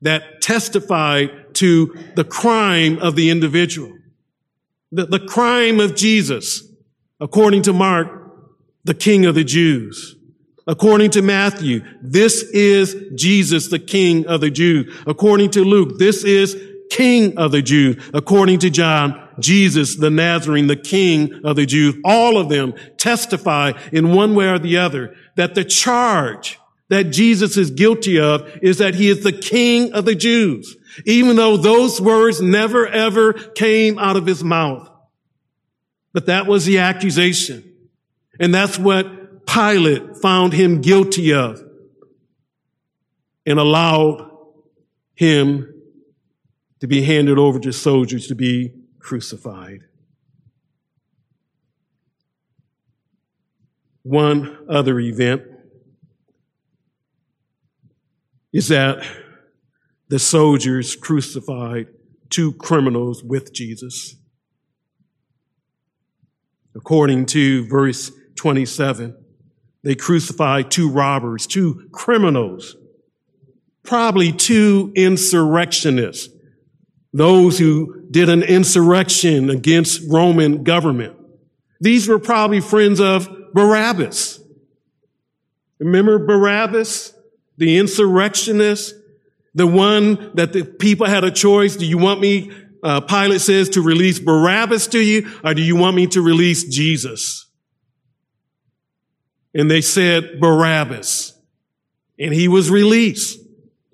that 0.02 0.42
testified 0.42 1.56
to 1.56 1.96
the 2.16 2.26
crime 2.26 2.98
of 2.98 3.16
the 3.16 3.30
individual. 3.30 3.94
The, 4.92 5.06
the 5.06 5.20
crime 5.20 5.80
of 5.80 5.96
Jesus, 5.96 6.64
according 7.22 7.62
to 7.64 7.74
Mark, 7.74 8.21
the 8.84 8.94
King 8.94 9.26
of 9.26 9.36
the 9.36 9.44
Jews. 9.44 10.16
According 10.68 11.12
to 11.12 11.22
Matthew, 11.22 11.84
this 12.02 12.44
is 12.44 12.96
Jesus, 13.16 13.68
the 13.68 13.80
King 13.80 14.28
of 14.28 14.42
the 14.42 14.52
Jews. 14.52 14.94
According 15.08 15.52
to 15.52 15.64
Luke, 15.64 15.98
this 15.98 16.24
is 16.24 16.56
King 16.90 17.38
of 17.38 17.52
the 17.52 17.62
Jews. 17.62 18.02
According 18.14 18.60
to 18.60 18.70
John, 18.70 19.30
Jesus, 19.40 19.96
the 19.96 20.10
Nazarene, 20.10 20.68
the 20.68 20.76
King 20.76 21.42
of 21.44 21.56
the 21.56 21.66
Jews. 21.66 21.96
All 22.06 22.38
of 22.38 22.50
them 22.50 22.74
testify 22.98 23.74
in 23.92 24.14
one 24.14 24.36
way 24.36 24.48
or 24.48 24.60
the 24.60 24.78
other 24.78 25.16
that 25.36 25.56
the 25.56 25.66
charge 25.66 26.60
that 26.90 27.06
Jesus 27.06 27.56
is 27.56 27.72
guilty 27.72 28.20
of 28.20 28.50
is 28.62 28.80
that 28.80 28.96
he 28.96 29.10
is 29.10 29.24
the 29.24 29.32
King 29.32 29.94
of 29.94 30.06
the 30.06 30.16
Jews, 30.16 30.76
even 31.06 31.38
though 31.38 31.56
those 31.58 32.02
words 32.02 32.42
never 32.42 32.86
ever 32.86 33.34
came 33.34 33.98
out 33.98 34.18
of 34.18 34.26
his 34.26 34.44
mouth. 34.44 34.90
But 36.14 36.26
that 36.26 36.48
was 36.48 36.66
the 36.66 36.80
accusation. 36.80 37.71
And 38.42 38.52
that's 38.52 38.80
what 38.80 39.46
Pilate 39.46 40.18
found 40.18 40.54
him 40.54 40.82
guilty 40.82 41.32
of 41.32 41.62
and 43.46 43.60
allowed 43.60 44.32
him 45.14 45.72
to 46.80 46.88
be 46.88 47.04
handed 47.04 47.38
over 47.38 47.60
to 47.60 47.72
soldiers 47.72 48.26
to 48.28 48.36
be 48.36 48.74
crucified. 48.98 49.82
One 54.02 54.66
other 54.68 55.00
event 55.00 55.44
is 58.52 58.70
that 58.70 59.06
the 60.08 60.18
soldiers 60.18 60.96
crucified 60.96 61.90
two 62.32 62.54
criminals 62.54 63.24
with 63.24 63.54
Jesus. 63.54 64.16
According 66.74 67.28
to 67.28 67.68
verse 67.68 68.12
27, 68.36 69.16
they 69.84 69.96
crucified 69.96 70.72
two 70.72 70.90
robbers, 70.90 71.48
two 71.48 71.90
criminals, 71.92 72.76
probably 73.84 74.32
two 74.32 74.92
insurrectionists, 74.96 76.34
those 77.14 77.58
who 77.58 78.06
did 78.12 78.30
an 78.30 78.44
insurrection 78.44 79.50
against 79.50 80.02
Roman 80.10 80.64
government. 80.64 81.18
These 81.80 82.08
were 82.08 82.20
probably 82.20 82.62
friends 82.62 83.00
of 83.00 83.28
Barabbas. 83.54 84.40
Remember 85.80 86.20
Barabbas, 86.20 87.14
the 87.58 87.78
insurrectionist, 87.78 88.94
the 89.56 89.68
one 89.68 90.32
that 90.36 90.54
the 90.54 90.64
people 90.64 91.08
had 91.08 91.24
a 91.24 91.32
choice. 91.32 91.76
Do 91.76 91.86
you 91.86 91.98
want 91.98 92.22
me, 92.22 92.52
uh, 92.84 93.02
Pilate 93.02 93.42
says, 93.42 93.70
to 93.70 93.82
release 93.82 94.20
Barabbas 94.20 94.88
to 94.88 95.00
you, 95.00 95.30
or 95.44 95.54
do 95.54 95.62
you 95.62 95.76
want 95.76 95.96
me 95.96 96.08
to 96.08 96.22
release 96.22 96.64
Jesus? 96.64 97.48
And 99.54 99.70
they 99.70 99.82
said 99.82 100.40
Barabbas. 100.40 101.38
And 102.20 102.34
he 102.34 102.48
was 102.48 102.70
released. 102.70 103.40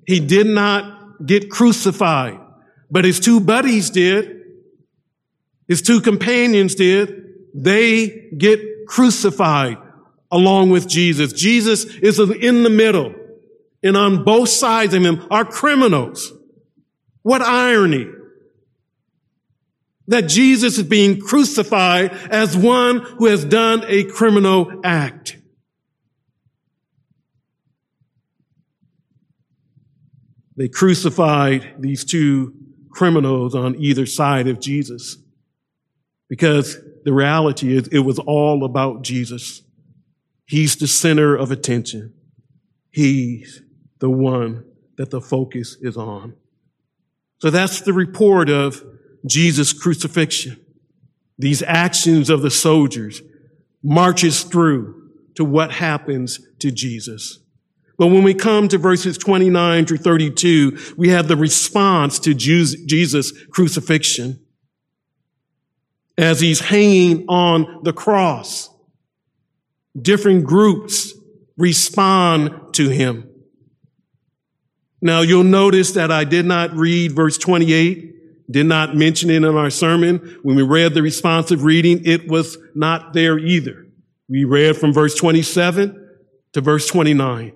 He 0.05 0.19
did 0.19 0.47
not 0.47 1.25
get 1.25 1.49
crucified. 1.49 2.39
But 2.91 3.05
his 3.05 3.19
two 3.19 3.39
buddies 3.39 3.89
did. 3.89 4.43
His 5.67 5.81
two 5.81 6.01
companions 6.01 6.75
did. 6.75 7.23
They 7.53 8.29
get 8.37 8.87
crucified 8.87 9.77
along 10.31 10.69
with 10.69 10.87
Jesus. 10.87 11.33
Jesus 11.33 11.85
is 11.85 12.19
in 12.19 12.63
the 12.63 12.69
middle. 12.69 13.13
And 13.83 13.97
on 13.97 14.23
both 14.23 14.49
sides 14.49 14.93
of 14.93 15.03
him 15.03 15.25
are 15.31 15.45
criminals. 15.45 16.33
What 17.23 17.41
irony 17.41 18.07
that 20.07 20.27
Jesus 20.27 20.77
is 20.77 20.83
being 20.83 21.19
crucified 21.19 22.11
as 22.31 22.55
one 22.55 22.99
who 22.99 23.25
has 23.25 23.43
done 23.43 23.83
a 23.87 24.05
criminal 24.05 24.81
act. 24.83 25.36
They 30.57 30.67
crucified 30.67 31.75
these 31.79 32.03
two 32.03 32.53
criminals 32.89 33.53
on 33.53 33.79
either 33.79 34.07
side 34.07 34.47
of 34.47 34.59
Jesus. 34.59 35.17
Because 36.27 36.77
the 37.05 37.13
reality 37.13 37.77
is 37.77 37.87
it 37.89 37.99
was 37.99 38.19
all 38.19 38.65
about 38.65 39.03
Jesus. 39.03 39.61
He's 40.45 40.75
the 40.75 40.87
center 40.87 41.35
of 41.35 41.51
attention. 41.51 42.13
He's 42.89 43.61
the 43.99 44.09
one 44.09 44.65
that 44.97 45.11
the 45.11 45.21
focus 45.21 45.77
is 45.79 45.95
on. 45.95 46.35
So 47.39 47.51
that's 47.51 47.81
the 47.81 47.93
report 47.93 48.49
of 48.49 48.83
Jesus' 49.27 49.73
crucifixion. 49.73 50.59
These 51.37 51.61
actions 51.61 52.31
of 52.31 52.41
the 52.41 52.49
soldiers 52.49 53.21
marches 53.83 54.43
through 54.43 55.11
to 55.35 55.45
what 55.45 55.71
happens 55.71 56.39
to 56.59 56.71
Jesus. 56.71 57.39
But 57.97 58.07
when 58.07 58.23
we 58.23 58.33
come 58.33 58.67
to 58.67 58.77
verses 58.77 59.17
29 59.17 59.85
through 59.85 59.97
32, 59.97 60.95
we 60.97 61.09
have 61.09 61.27
the 61.27 61.35
response 61.35 62.19
to 62.19 62.33
Jesus' 62.33 63.31
crucifixion 63.47 64.39
as 66.17 66.39
he's 66.39 66.59
hanging 66.59 67.25
on 67.27 67.81
the 67.83 67.93
cross. 67.93 68.69
Different 69.99 70.45
groups 70.45 71.13
respond 71.57 72.73
to 72.73 72.89
him. 72.89 73.29
Now 75.01 75.21
you'll 75.21 75.43
notice 75.43 75.91
that 75.91 76.11
I 76.11 76.23
did 76.23 76.45
not 76.45 76.73
read 76.73 77.13
verse 77.13 77.37
28, 77.37 78.51
did 78.51 78.65
not 78.67 78.95
mention 78.95 79.29
it 79.29 79.37
in 79.37 79.45
our 79.45 79.69
sermon. 79.71 80.39
When 80.43 80.55
we 80.55 80.63
read 80.63 80.93
the 80.93 81.01
responsive 81.01 81.63
reading, 81.63 82.05
it 82.05 82.27
was 82.27 82.57
not 82.75 83.13
there 83.13 83.39
either. 83.39 83.87
We 84.29 84.43
read 84.43 84.77
from 84.77 84.93
verse 84.93 85.15
27 85.15 86.09
to 86.53 86.61
verse 86.61 86.87
29. 86.87 87.53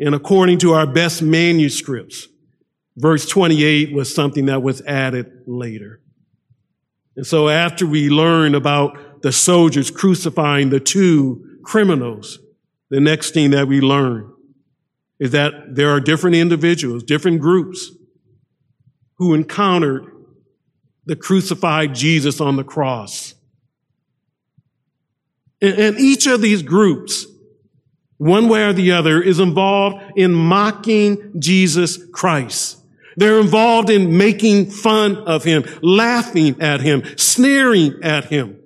And 0.00 0.14
according 0.14 0.58
to 0.60 0.72
our 0.72 0.86
best 0.86 1.22
manuscripts, 1.22 2.26
verse 2.96 3.26
28 3.26 3.92
was 3.92 4.12
something 4.12 4.46
that 4.46 4.62
was 4.62 4.80
added 4.82 5.30
later. 5.46 6.00
And 7.16 7.26
so 7.26 7.50
after 7.50 7.86
we 7.86 8.08
learn 8.08 8.54
about 8.54 9.22
the 9.22 9.30
soldiers 9.30 9.90
crucifying 9.90 10.70
the 10.70 10.80
two 10.80 11.58
criminals, 11.62 12.38
the 12.88 13.00
next 13.00 13.32
thing 13.32 13.50
that 13.50 13.68
we 13.68 13.80
learn 13.80 14.32
is 15.18 15.32
that 15.32 15.52
there 15.74 15.90
are 15.90 16.00
different 16.00 16.36
individuals, 16.36 17.02
different 17.02 17.40
groups 17.40 17.90
who 19.18 19.34
encountered 19.34 20.06
the 21.04 21.14
crucified 21.14 21.94
Jesus 21.94 22.40
on 22.40 22.56
the 22.56 22.64
cross. 22.64 23.34
And, 25.60 25.98
each 25.98 26.26
of 26.26 26.40
these 26.40 26.62
groups, 26.62 27.26
one 28.20 28.50
way 28.50 28.64
or 28.64 28.74
the 28.74 28.92
other, 28.92 29.22
is 29.22 29.40
involved 29.40 30.12
in 30.14 30.34
mocking 30.34 31.32
Jesus 31.40 31.98
Christ. 32.12 32.76
They're 33.16 33.40
involved 33.40 33.88
in 33.88 34.18
making 34.18 34.70
fun 34.70 35.16
of 35.16 35.42
him, 35.42 35.64
laughing 35.82 36.60
at 36.60 36.82
him, 36.82 37.02
sneering 37.16 38.00
at 38.02 38.26
him. 38.26 38.58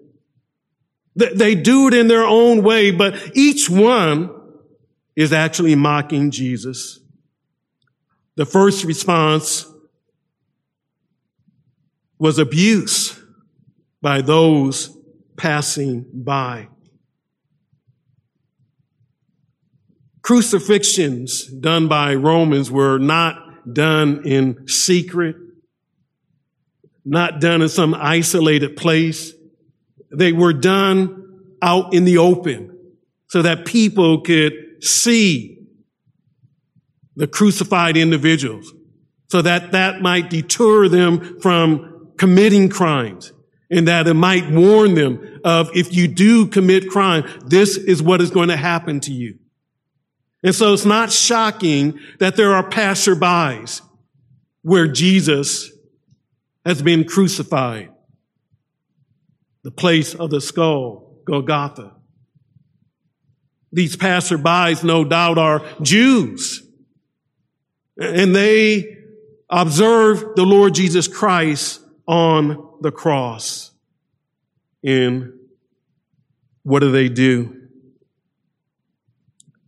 They 1.15 1.55
do 1.55 1.87
it 1.87 1.95
in 1.95 2.09
their 2.09 2.25
own 2.25 2.65
way, 2.65 2.91
but 2.91 3.15
each 3.37 3.71
one 3.71 4.31
is 5.15 5.33
actually 5.33 5.77
mocking 5.77 6.33
Jesus. 6.33 6.99
The 8.35 8.45
first 8.45 8.83
response 8.83 9.73
was 12.19 12.41
abuse 12.41 13.17
by 14.03 14.21
those 14.21 14.99
passing 15.37 16.07
by. 16.13 16.67
Crucifixions 20.25 21.47
done 21.47 21.87
by 21.87 22.15
Romans 22.15 22.71
were 22.71 22.99
not 22.99 23.73
done 23.75 24.23
in 24.25 24.67
secret, 24.67 25.37
not 27.05 27.43
done 27.43 27.61
in 27.61 27.69
some 27.69 27.95
isolated 27.95 28.75
place. 28.75 29.35
They 30.11 30.33
were 30.33 30.55
done 30.55 31.57
out 31.61 31.93
in 31.93 32.07
the 32.07 32.17
open 32.17 32.75
so 33.29 33.43
that 33.43 33.67
people 33.67 34.23
could 34.23 34.55
see 34.81 35.59
the 37.17 37.27
crucified 37.27 37.99
individuals 37.99 38.73
so 39.29 39.43
that 39.43 39.73
that 39.73 40.01
might 40.01 40.31
deter 40.31 40.89
them 40.89 41.39
from 41.41 42.13
committing 42.17 42.71
crimes 42.71 43.33
and 43.71 43.89
that 43.89 44.07
it 44.07 44.15
might 44.15 44.51
warn 44.51 44.95
them 44.95 45.41
of 45.45 45.69
if 45.75 45.95
you 45.95 46.09
do 46.09 46.47
commit 46.47 46.89
crime, 46.89 47.25
this 47.45 47.77
is 47.77 48.03
what 48.03 48.23
is 48.23 48.31
going 48.31 48.49
to 48.49 48.57
happen 48.57 49.01
to 49.01 49.13
you. 49.13 49.39
And 50.45 50.55
so 50.55 50.75
it's 50.75 50.85
not 50.85 51.11
shocking 51.11 51.99
that 52.19 52.37
there 52.37 52.55
are 52.55 52.69
passerbys 52.69 53.81
where 54.61 54.87
Jesus 54.87 55.73
has 56.67 56.83
been 56.83 57.05
crucified. 57.05 57.91
The 59.63 59.71
place 59.71 60.15
of 60.15 60.29
the 60.29 60.43
skull, 60.43 61.23
Golgotha. 61.25 61.95
These 63.73 63.97
passerbys, 63.97 64.85
no 64.85 65.05
doubt, 65.05 65.39
are 65.39 65.65
Jews. 65.81 66.63
And 67.97 68.37
they 68.37 68.99
observe 69.49 70.37
the 70.37 70.45
Lord 70.45 70.75
Jesus 70.75 71.09
Christ 71.09 71.81
on 72.07 72.69
the 72.83 72.93
cross. 72.93 73.73
And 74.85 75.33
what 76.65 76.81
do 76.81 76.93
they 76.93 77.09
do? 77.09 77.54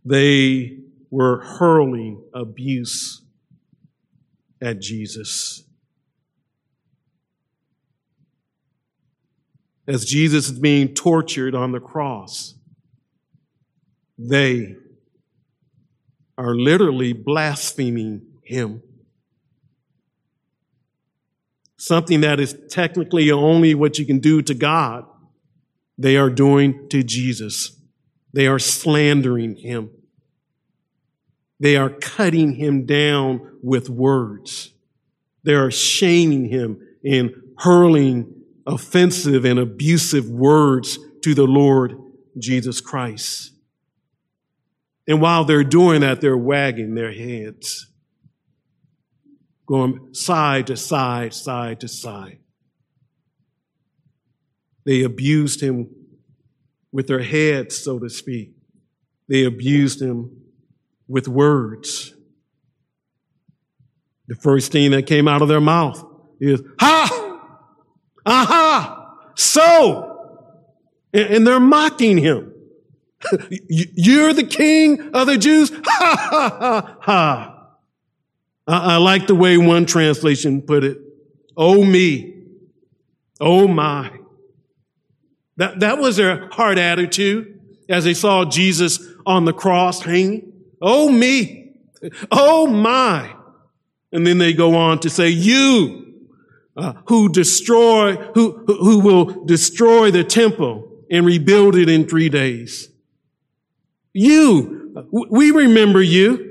They 0.07 0.77
were 1.09 1.41
hurling 1.41 2.23
abuse 2.33 3.21
at 4.61 4.79
Jesus. 4.79 5.63
As 9.85 10.05
Jesus 10.05 10.49
is 10.49 10.59
being 10.59 10.93
tortured 10.93 11.53
on 11.55 11.73
the 11.73 11.81
cross, 11.81 12.55
they 14.17 14.77
are 16.37 16.55
literally 16.55 17.11
blaspheming 17.11 18.21
him. 18.43 18.81
Something 21.75 22.21
that 22.21 22.39
is 22.39 22.55
technically 22.69 23.29
only 23.29 23.75
what 23.75 23.99
you 23.99 24.05
can 24.05 24.19
do 24.19 24.41
to 24.41 24.53
God, 24.53 25.05
they 25.97 26.15
are 26.15 26.29
doing 26.29 26.87
to 26.89 27.03
Jesus. 27.03 27.77
They 28.31 28.47
are 28.47 28.59
slandering 28.59 29.57
him. 29.57 29.89
They 31.59 31.75
are 31.75 31.89
cutting 31.89 32.53
him 32.53 32.85
down 32.85 33.57
with 33.63 33.89
words. 33.89 34.73
They 35.43 35.53
are 35.53 35.71
shaming 35.71 36.45
him 36.45 36.79
and 37.03 37.31
hurling 37.57 38.33
offensive 38.65 39.45
and 39.45 39.57
abusive 39.57 40.29
words 40.29 40.99
to 41.23 41.33
the 41.33 41.45
Lord 41.45 41.97
Jesus 42.37 42.81
Christ. 42.81 43.51
And 45.07 45.21
while 45.21 45.45
they're 45.45 45.63
doing 45.63 46.01
that, 46.01 46.21
they're 46.21 46.37
wagging 46.37 46.93
their 46.93 47.13
heads, 47.13 47.87
going 49.65 50.13
side 50.13 50.67
to 50.67 50.75
side, 50.75 51.33
side 51.33 51.79
to 51.79 51.87
side. 51.87 52.39
They 54.85 55.03
abused 55.03 55.61
him 55.61 55.89
with 56.91 57.07
their 57.07 57.23
heads, 57.23 57.77
so 57.77 57.99
to 57.99 58.09
speak. 58.09 58.51
They 59.29 59.43
abused 59.43 60.01
him 60.01 60.36
with 61.07 61.27
words. 61.27 62.13
The 64.27 64.35
first 64.35 64.71
thing 64.71 64.91
that 64.91 65.03
came 65.03 65.27
out 65.27 65.41
of 65.41 65.47
their 65.47 65.61
mouth 65.61 66.03
is, 66.39 66.61
ha! 66.79 67.41
Aha! 68.25 69.15
So! 69.35 70.43
And 71.13 71.47
they're 71.47 71.59
mocking 71.59 72.17
him. 72.17 72.53
You're 73.69 74.33
the 74.33 74.43
king 74.43 75.11
of 75.13 75.27
the 75.27 75.37
Jews? 75.37 75.71
Ha 75.87 76.15
ha 76.29 76.57
ha 76.59 76.97
ha. 77.01 77.57
I, 78.67 78.97
like 78.97 79.27
the 79.27 79.35
way 79.35 79.57
one 79.57 79.85
translation 79.85 80.61
put 80.61 80.83
it. 80.83 80.97
Oh 81.55 81.83
me. 81.83 82.43
Oh 83.39 83.67
my. 83.67 84.11
That, 85.55 85.79
that 85.79 85.97
was 85.97 86.17
their 86.17 86.49
heart 86.51 86.77
attitude 86.77 87.59
as 87.89 88.03
they 88.03 88.13
saw 88.13 88.45
Jesus 88.45 88.99
on 89.25 89.45
the 89.45 89.53
cross 89.53 90.01
hanging. 90.01 90.56
Oh 90.81 91.09
me. 91.09 91.73
Oh 92.31 92.67
my. 92.67 93.33
And 94.11 94.25
then 94.25 94.37
they 94.37 94.53
go 94.53 94.75
on 94.75 94.99
to 94.99 95.09
say, 95.09 95.29
you 95.29 96.07
uh, 96.77 96.93
who 97.07 97.29
destroy, 97.29 98.15
who, 98.33 98.63
who 98.67 98.99
will 98.99 99.45
destroy 99.45 100.11
the 100.11 100.23
temple 100.23 101.03
and 101.09 101.25
rebuild 101.25 101.75
it 101.75 101.89
in 101.89 102.07
three 102.07 102.29
days. 102.29 102.89
You, 104.13 105.05
we 105.11 105.51
remember 105.51 106.01
you. 106.01 106.45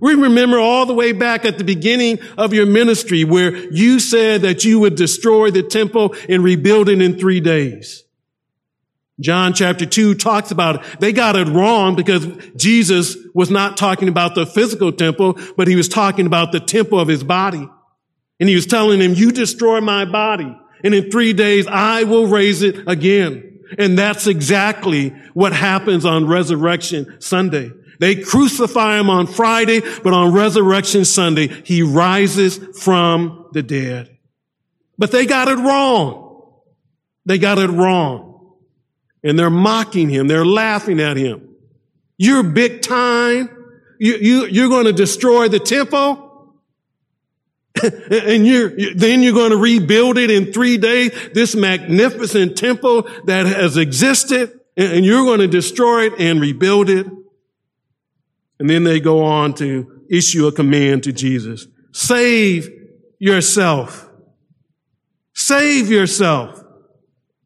We 0.00 0.14
remember 0.14 0.58
all 0.58 0.84
the 0.84 0.94
way 0.94 1.12
back 1.12 1.44
at 1.44 1.56
the 1.58 1.64
beginning 1.64 2.18
of 2.36 2.52
your 2.52 2.66
ministry 2.66 3.24
where 3.24 3.56
you 3.72 3.98
said 3.98 4.42
that 4.42 4.64
you 4.64 4.78
would 4.80 4.94
destroy 4.94 5.50
the 5.50 5.62
temple 5.62 6.14
and 6.28 6.44
rebuild 6.44 6.88
it 6.88 7.00
in 7.00 7.18
three 7.18 7.40
days. 7.40 8.04
John 9.18 9.54
chapter 9.54 9.86
2 9.86 10.14
talks 10.14 10.50
about 10.50 10.76
it. 10.76 11.00
They 11.00 11.12
got 11.12 11.36
it 11.36 11.48
wrong 11.48 11.96
because 11.96 12.26
Jesus 12.54 13.16
was 13.34 13.50
not 13.50 13.76
talking 13.76 14.08
about 14.08 14.34
the 14.34 14.44
physical 14.44 14.92
temple, 14.92 15.38
but 15.56 15.68
he 15.68 15.76
was 15.76 15.88
talking 15.88 16.26
about 16.26 16.52
the 16.52 16.60
temple 16.60 17.00
of 17.00 17.08
his 17.08 17.24
body. 17.24 17.68
And 18.38 18.48
he 18.48 18.54
was 18.54 18.66
telling 18.66 18.98
them, 18.98 19.14
you 19.14 19.32
destroy 19.32 19.80
my 19.80 20.04
body 20.04 20.54
and 20.84 20.94
in 20.94 21.10
three 21.10 21.32
days 21.32 21.66
I 21.66 22.04
will 22.04 22.26
raise 22.26 22.62
it 22.62 22.88
again. 22.88 23.60
And 23.78 23.98
that's 23.98 24.26
exactly 24.26 25.08
what 25.34 25.52
happens 25.52 26.04
on 26.04 26.28
Resurrection 26.28 27.20
Sunday. 27.20 27.72
They 27.98 28.14
crucify 28.16 29.00
him 29.00 29.10
on 29.10 29.26
Friday, 29.26 29.80
but 29.80 30.12
on 30.12 30.32
Resurrection 30.32 31.04
Sunday, 31.04 31.48
he 31.64 31.82
rises 31.82 32.58
from 32.78 33.48
the 33.52 33.62
dead. 33.62 34.16
But 34.98 35.10
they 35.10 35.26
got 35.26 35.48
it 35.48 35.56
wrong. 35.56 36.52
They 37.24 37.38
got 37.38 37.58
it 37.58 37.70
wrong. 37.70 38.25
And 39.26 39.36
they're 39.36 39.50
mocking 39.50 40.08
him. 40.08 40.28
They're 40.28 40.46
laughing 40.46 41.00
at 41.00 41.16
him. 41.16 41.56
You're 42.16 42.44
big 42.44 42.80
time. 42.80 43.50
You, 43.98 44.14
you, 44.14 44.46
you're 44.46 44.68
going 44.68 44.84
to 44.84 44.92
destroy 44.92 45.48
the 45.48 45.58
temple. 45.58 46.54
and 47.82 48.46
you're, 48.46 48.70
then 48.94 49.24
you're 49.24 49.32
going 49.32 49.50
to 49.50 49.56
rebuild 49.56 50.16
it 50.16 50.30
in 50.30 50.52
three 50.52 50.78
days, 50.78 51.10
this 51.34 51.56
magnificent 51.56 52.56
temple 52.56 53.02
that 53.24 53.46
has 53.46 53.76
existed, 53.76 54.60
and 54.76 55.04
you're 55.04 55.24
going 55.24 55.40
to 55.40 55.48
destroy 55.48 56.06
it 56.06 56.12
and 56.20 56.40
rebuild 56.40 56.88
it. 56.88 57.06
And 58.60 58.70
then 58.70 58.84
they 58.84 59.00
go 59.00 59.24
on 59.24 59.54
to 59.54 60.04
issue 60.08 60.46
a 60.46 60.52
command 60.52 61.02
to 61.02 61.12
Jesus. 61.12 61.66
Save 61.92 62.70
yourself. 63.18 64.08
Save 65.34 65.90
yourself 65.90 66.62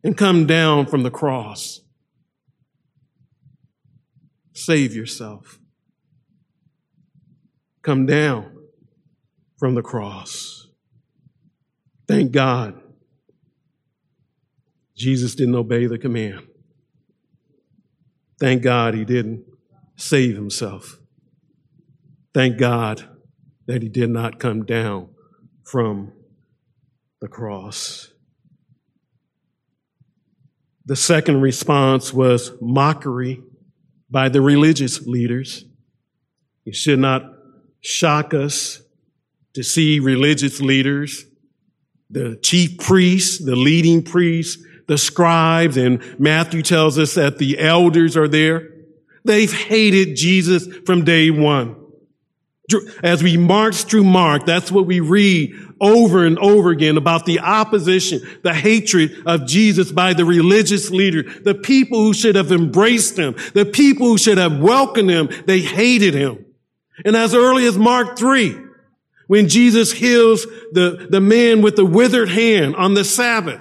and 0.02 0.16
come 0.16 0.46
down 0.46 0.86
from 0.86 1.02
the 1.02 1.10
cross. 1.10 1.80
Save 4.52 4.94
yourself. 4.94 5.58
Come 7.82 8.06
down 8.06 8.56
from 9.58 9.74
the 9.74 9.82
cross. 9.82 10.68
Thank 12.06 12.32
God 12.32 12.80
Jesus 14.96 15.34
didn't 15.34 15.54
obey 15.54 15.86
the 15.86 15.98
command. 15.98 16.46
Thank 18.38 18.62
God 18.62 18.94
he 18.94 19.04
didn't 19.04 19.44
save 19.96 20.34
himself. 20.34 20.98
Thank 22.34 22.58
God 22.58 23.08
that 23.66 23.82
he 23.82 23.88
did 23.88 24.10
not 24.10 24.38
come 24.38 24.64
down 24.64 25.08
from 25.64 26.12
the 27.20 27.28
cross. 27.28 28.09
The 30.90 30.96
second 30.96 31.40
response 31.40 32.12
was 32.12 32.50
mockery 32.60 33.40
by 34.10 34.28
the 34.28 34.40
religious 34.40 35.06
leaders. 35.06 35.64
It 36.66 36.74
should 36.74 36.98
not 36.98 37.22
shock 37.80 38.34
us 38.34 38.82
to 39.54 39.62
see 39.62 40.00
religious 40.00 40.60
leaders, 40.60 41.26
the 42.10 42.40
chief 42.42 42.78
priests, 42.78 43.38
the 43.38 43.54
leading 43.54 44.02
priests, 44.02 44.60
the 44.88 44.98
scribes, 44.98 45.76
and 45.76 46.02
Matthew 46.18 46.60
tells 46.60 46.98
us 46.98 47.14
that 47.14 47.38
the 47.38 47.60
elders 47.60 48.16
are 48.16 48.26
there. 48.26 48.68
They've 49.24 49.52
hated 49.52 50.16
Jesus 50.16 50.66
from 50.86 51.04
day 51.04 51.30
one. 51.30 51.76
As 53.04 53.22
we 53.22 53.36
march 53.36 53.84
through 53.84 54.02
Mark, 54.02 54.44
that's 54.44 54.72
what 54.72 54.86
we 54.86 54.98
read 54.98 55.54
over 55.80 56.26
and 56.26 56.38
over 56.38 56.70
again 56.70 56.96
about 56.96 57.24
the 57.24 57.40
opposition, 57.40 58.20
the 58.42 58.54
hatred 58.54 59.22
of 59.26 59.46
Jesus 59.46 59.90
by 59.90 60.12
the 60.12 60.24
religious 60.24 60.90
leader, 60.90 61.22
the 61.22 61.54
people 61.54 62.02
who 62.02 62.12
should 62.12 62.36
have 62.36 62.52
embraced 62.52 63.18
him, 63.18 63.34
the 63.54 63.64
people 63.64 64.06
who 64.06 64.18
should 64.18 64.38
have 64.38 64.60
welcomed 64.60 65.10
him, 65.10 65.28
they 65.46 65.60
hated 65.60 66.14
him. 66.14 66.44
And 67.04 67.16
as 67.16 67.34
early 67.34 67.66
as 67.66 67.78
Mark 67.78 68.18
3, 68.18 68.56
when 69.26 69.48
Jesus 69.48 69.92
heals 69.92 70.44
the, 70.72 71.06
the 71.08 71.20
man 71.20 71.62
with 71.62 71.76
the 71.76 71.84
withered 71.84 72.28
hand 72.28 72.76
on 72.76 72.94
the 72.94 73.04
Sabbath, 73.04 73.60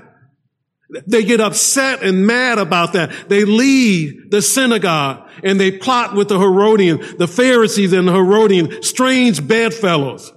they 1.06 1.24
get 1.24 1.40
upset 1.40 2.02
and 2.02 2.26
mad 2.26 2.58
about 2.58 2.94
that. 2.94 3.30
They 3.30 3.46
leave 3.46 4.32
the 4.32 4.42
synagogue 4.42 5.30
and 5.44 5.60
they 5.60 5.72
plot 5.72 6.16
with 6.16 6.30
the 6.30 6.40
Herodian, 6.40 7.18
the 7.18 7.28
Pharisees 7.28 7.94
and 7.94 8.08
the 8.08 8.14
Herodian, 8.14 8.82
strange 8.82 9.48
bedfellows. 9.48 10.34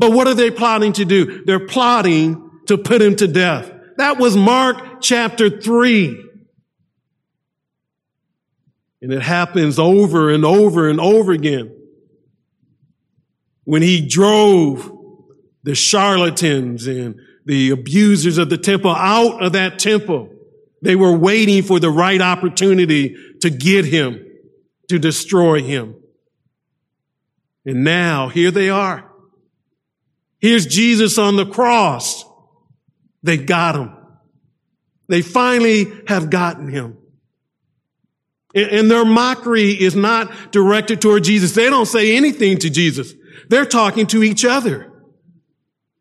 But 0.00 0.12
what 0.12 0.26
are 0.26 0.34
they 0.34 0.50
plotting 0.50 0.94
to 0.94 1.04
do? 1.04 1.44
They're 1.44 1.66
plotting 1.66 2.50
to 2.66 2.78
put 2.78 3.02
him 3.02 3.16
to 3.16 3.28
death. 3.28 3.70
That 3.98 4.18
was 4.18 4.34
Mark 4.34 5.02
chapter 5.02 5.60
three. 5.60 6.24
And 9.02 9.12
it 9.12 9.20
happens 9.20 9.78
over 9.78 10.30
and 10.30 10.44
over 10.44 10.88
and 10.88 10.98
over 10.98 11.32
again. 11.32 11.76
When 13.64 13.82
he 13.82 14.08
drove 14.08 14.90
the 15.62 15.74
charlatans 15.74 16.86
and 16.86 17.20
the 17.44 17.70
abusers 17.70 18.38
of 18.38 18.48
the 18.48 18.58
temple 18.58 18.90
out 18.90 19.42
of 19.42 19.52
that 19.52 19.78
temple. 19.78 20.30
They 20.82 20.96
were 20.96 21.16
waiting 21.16 21.62
for 21.62 21.78
the 21.78 21.90
right 21.90 22.20
opportunity 22.20 23.16
to 23.40 23.50
get 23.50 23.84
him, 23.84 24.24
to 24.88 24.98
destroy 24.98 25.62
him. 25.62 25.96
And 27.66 27.84
now 27.84 28.28
here 28.28 28.50
they 28.50 28.70
are. 28.70 29.09
Here's 30.40 30.66
Jesus 30.66 31.18
on 31.18 31.36
the 31.36 31.46
cross. 31.46 32.24
They 33.22 33.36
got 33.36 33.76
him. 33.76 33.96
They 35.08 35.22
finally 35.22 35.86
have 36.06 36.30
gotten 36.30 36.68
him. 36.68 36.96
And 38.54 38.90
their 38.90 39.04
mockery 39.04 39.70
is 39.70 39.94
not 39.94 40.52
directed 40.52 41.00
toward 41.00 41.24
Jesus. 41.24 41.52
They 41.52 41.70
don't 41.70 41.86
say 41.86 42.16
anything 42.16 42.58
to 42.58 42.70
Jesus. 42.70 43.14
They're 43.48 43.66
talking 43.66 44.06
to 44.08 44.22
each 44.22 44.44
other. 44.44 44.90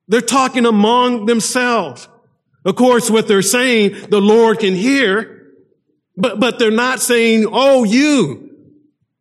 They're 0.07 0.21
talking 0.21 0.65
among 0.65 1.27
themselves. 1.27 2.07
Of 2.65 2.75
course, 2.75 3.09
what 3.09 3.27
they're 3.27 3.41
saying, 3.41 4.09
the 4.09 4.19
Lord 4.19 4.59
can 4.59 4.73
hear, 4.73 5.53
but, 6.17 6.39
but 6.39 6.59
they're 6.59 6.71
not 6.71 6.99
saying, 6.99 7.45
oh, 7.51 7.83
you. 7.83 8.49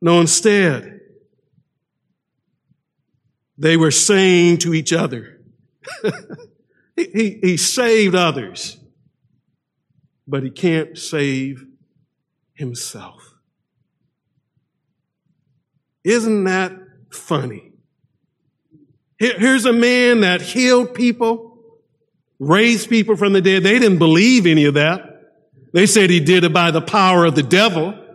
No, 0.00 0.20
instead, 0.20 0.97
they 3.58 3.76
were 3.76 3.90
saying 3.90 4.58
to 4.58 4.72
each 4.72 4.92
other, 4.92 5.40
he, 6.96 7.04
he, 7.12 7.38
he 7.42 7.56
saved 7.56 8.14
others, 8.14 8.78
but 10.26 10.42
he 10.42 10.50
can't 10.50 10.96
save 10.96 11.64
himself. 12.54 13.34
Isn't 16.04 16.44
that 16.44 16.72
funny? 17.10 17.72
Here's 19.18 19.64
a 19.64 19.72
man 19.72 20.20
that 20.20 20.40
healed 20.40 20.94
people, 20.94 21.58
raised 22.38 22.88
people 22.88 23.16
from 23.16 23.32
the 23.32 23.42
dead. 23.42 23.64
They 23.64 23.78
didn't 23.78 23.98
believe 23.98 24.46
any 24.46 24.64
of 24.66 24.74
that. 24.74 25.02
They 25.72 25.86
said 25.86 26.08
he 26.08 26.20
did 26.20 26.44
it 26.44 26.52
by 26.52 26.70
the 26.70 26.80
power 26.80 27.24
of 27.24 27.34
the 27.34 27.42
devil. 27.42 28.07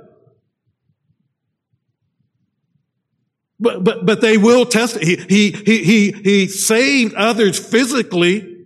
But, 3.59 3.83
but, 3.83 4.05
but 4.05 4.21
they 4.21 4.37
will 4.37 4.65
test 4.65 4.97
He, 4.97 5.15
he, 5.15 5.51
he, 5.51 5.83
he, 5.83 6.11
he 6.11 6.47
saved 6.47 7.13
others 7.15 7.57
physically, 7.59 8.65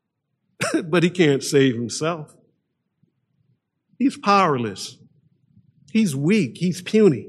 but 0.84 1.02
he 1.02 1.10
can't 1.10 1.42
save 1.42 1.74
himself. 1.74 2.34
He's 3.98 4.16
powerless. 4.16 4.96
He's 5.92 6.14
weak. 6.14 6.58
He's 6.58 6.82
puny. 6.82 7.28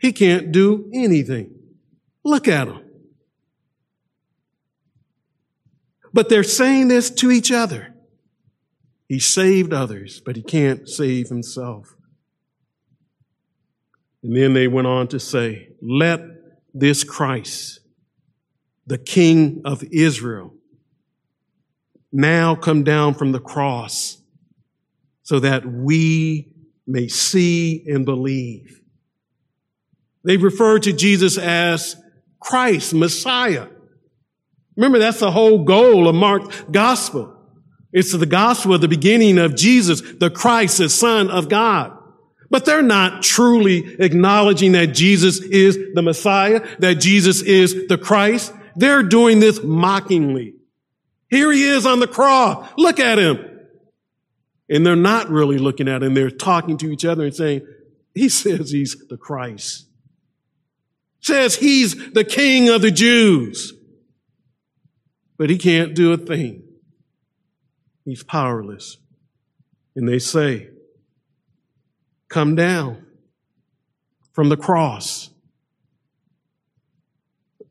He 0.00 0.12
can't 0.12 0.50
do 0.50 0.90
anything. 0.92 1.54
Look 2.24 2.48
at 2.48 2.68
him. 2.68 2.80
But 6.12 6.28
they're 6.28 6.42
saying 6.42 6.88
this 6.88 7.10
to 7.10 7.30
each 7.30 7.52
other. 7.52 7.94
He 9.08 9.18
saved 9.18 9.72
others, 9.72 10.20
but 10.24 10.36
he 10.36 10.42
can't 10.42 10.88
save 10.88 11.28
himself. 11.28 11.94
And 14.22 14.36
then 14.36 14.54
they 14.54 14.68
went 14.68 14.86
on 14.86 15.08
to 15.08 15.20
say, 15.20 15.68
let 15.82 16.20
this 16.74 17.04
Christ, 17.04 17.80
the 18.86 18.98
King 18.98 19.62
of 19.64 19.82
Israel, 19.92 20.54
now 22.12 22.54
come 22.54 22.84
down 22.84 23.14
from 23.14 23.32
the 23.32 23.40
cross 23.40 24.18
so 25.22 25.40
that 25.40 25.64
we 25.66 26.52
may 26.86 27.08
see 27.08 27.84
and 27.86 28.04
believe. 28.04 28.80
They 30.24 30.36
refer 30.36 30.78
to 30.80 30.92
Jesus 30.92 31.38
as 31.38 31.96
Christ, 32.40 32.94
Messiah. 32.94 33.68
Remember, 34.76 34.98
that's 34.98 35.20
the 35.20 35.30
whole 35.30 35.64
goal 35.64 36.08
of 36.08 36.14
Mark's 36.14 36.62
gospel. 36.70 37.38
It's 37.92 38.12
the 38.12 38.26
gospel 38.26 38.74
of 38.74 38.80
the 38.80 38.88
beginning 38.88 39.38
of 39.38 39.54
Jesus, 39.56 40.00
the 40.00 40.30
Christ, 40.30 40.78
the 40.78 40.88
Son 40.88 41.30
of 41.30 41.48
God. 41.48 41.98
But 42.52 42.64
they're 42.64 42.82
not 42.82 43.24
truly 43.24 43.96
acknowledging 43.98 44.72
that 44.72 44.94
Jesus 44.94 45.40
is 45.40 45.76
the 45.94 46.02
Messiah, 46.02 46.64
that 46.78 47.00
Jesus 47.00 47.42
is 47.42 47.88
the 47.88 47.98
Christ. 47.98 48.52
They're 48.76 49.02
doing 49.02 49.40
this 49.40 49.60
mockingly. 49.64 50.54
Here 51.28 51.50
he 51.50 51.64
is 51.64 51.84
on 51.84 51.98
the 51.98 52.06
cross. 52.06 52.68
Look 52.78 53.00
at 53.00 53.18
him. 53.18 53.44
And 54.68 54.86
they're 54.86 54.94
not 54.94 55.28
really 55.28 55.58
looking 55.58 55.88
at 55.88 56.04
him. 56.04 56.14
They're 56.14 56.30
talking 56.30 56.76
to 56.78 56.92
each 56.92 57.04
other 57.04 57.24
and 57.24 57.34
saying, 57.34 57.66
he 58.14 58.28
says 58.28 58.70
he's 58.70 58.96
the 59.08 59.16
Christ. 59.16 59.88
Says 61.20 61.56
he's 61.56 62.12
the 62.12 62.24
King 62.24 62.68
of 62.68 62.82
the 62.82 62.92
Jews 62.92 63.72
but 65.42 65.50
he 65.50 65.58
can't 65.58 65.94
do 65.94 66.12
a 66.12 66.16
thing. 66.16 66.62
He's 68.04 68.22
powerless. 68.22 68.98
And 69.96 70.08
they 70.08 70.20
say, 70.20 70.68
Come 72.32 72.54
down 72.54 73.04
from 74.32 74.48
the 74.48 74.56
cross. 74.56 75.28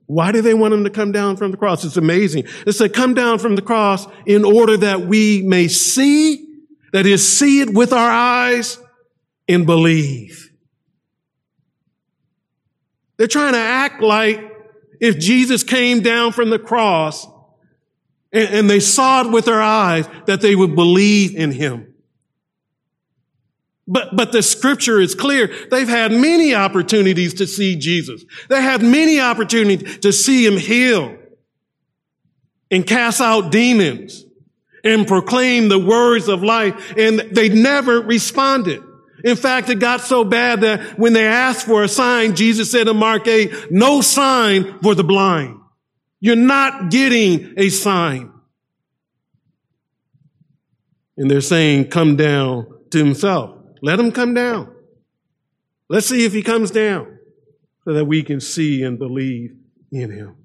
Why 0.05 0.31
do 0.31 0.43
they 0.43 0.53
want 0.53 0.75
him 0.75 0.83
to 0.83 0.91
come 0.91 1.11
down 1.11 1.35
from 1.35 1.49
the 1.49 1.57
cross? 1.57 1.83
It's 1.83 1.97
amazing. 1.97 2.45
They 2.63 2.71
say, 2.71 2.87
Come 2.87 3.15
down 3.15 3.39
from 3.39 3.55
the 3.55 3.63
cross 3.63 4.05
in 4.27 4.45
order 4.45 4.77
that 4.77 5.01
we 5.01 5.41
may 5.41 5.67
see, 5.67 6.45
that 6.93 7.07
is, 7.07 7.27
see 7.27 7.61
it 7.61 7.73
with 7.73 7.91
our 7.91 8.09
eyes 8.11 8.77
and 9.47 9.65
believe. 9.65 10.51
They're 13.17 13.25
trying 13.25 13.53
to 13.53 13.59
act 13.59 14.03
like 14.03 14.47
if 14.99 15.17
Jesus 15.17 15.63
came 15.63 16.01
down 16.01 16.33
from 16.33 16.51
the 16.51 16.59
cross, 16.59 17.25
and, 18.31 18.49
and 18.49 18.69
they 18.69 18.79
saw 18.79 19.25
it 19.25 19.31
with 19.31 19.45
their 19.45 19.61
eyes 19.61 20.07
that 20.27 20.41
they 20.41 20.55
would 20.55 20.75
believe 20.75 21.35
in 21.35 21.51
him. 21.51 21.90
But, 23.91 24.15
but 24.15 24.31
the 24.31 24.41
scripture 24.41 25.01
is 25.01 25.15
clear. 25.15 25.53
They've 25.69 25.87
had 25.87 26.13
many 26.13 26.55
opportunities 26.55 27.33
to 27.35 27.45
see 27.45 27.75
Jesus. 27.75 28.23
They 28.47 28.61
had 28.61 28.81
many 28.81 29.19
opportunities 29.19 29.97
to 29.97 30.13
see 30.13 30.45
him 30.45 30.55
heal 30.55 31.17
and 32.71 32.87
cast 32.87 33.19
out 33.19 33.51
demons 33.51 34.23
and 34.85 35.05
proclaim 35.05 35.67
the 35.67 35.77
words 35.77 36.29
of 36.29 36.41
life. 36.41 36.93
And 36.97 37.19
they 37.19 37.49
never 37.49 37.99
responded. 37.99 38.81
In 39.25 39.35
fact, 39.35 39.69
it 39.69 39.79
got 39.79 39.99
so 39.99 40.23
bad 40.23 40.61
that 40.61 40.97
when 40.97 41.11
they 41.11 41.27
asked 41.27 41.65
for 41.65 41.83
a 41.83 41.89
sign, 41.89 42.33
Jesus 42.33 42.71
said 42.71 42.87
in 42.87 42.95
Mark 42.95 43.27
8, 43.27 43.71
no 43.73 43.99
sign 43.99 44.79
for 44.79 44.95
the 44.95 45.03
blind. 45.03 45.59
You're 46.21 46.37
not 46.37 46.91
getting 46.91 47.55
a 47.57 47.67
sign. 47.67 48.31
And 51.17 51.29
they're 51.29 51.41
saying, 51.41 51.89
come 51.89 52.15
down 52.15 52.67
to 52.91 52.97
himself. 52.97 53.60
Let 53.81 53.99
him 53.99 54.11
come 54.11 54.33
down. 54.33 54.73
Let's 55.89 56.07
see 56.07 56.23
if 56.25 56.33
he 56.33 56.43
comes 56.43 56.71
down 56.71 57.19
so 57.83 57.93
that 57.93 58.05
we 58.05 58.23
can 58.23 58.39
see 58.39 58.83
and 58.83 58.97
believe 58.97 59.55
in 59.91 60.11
him. 60.11 60.35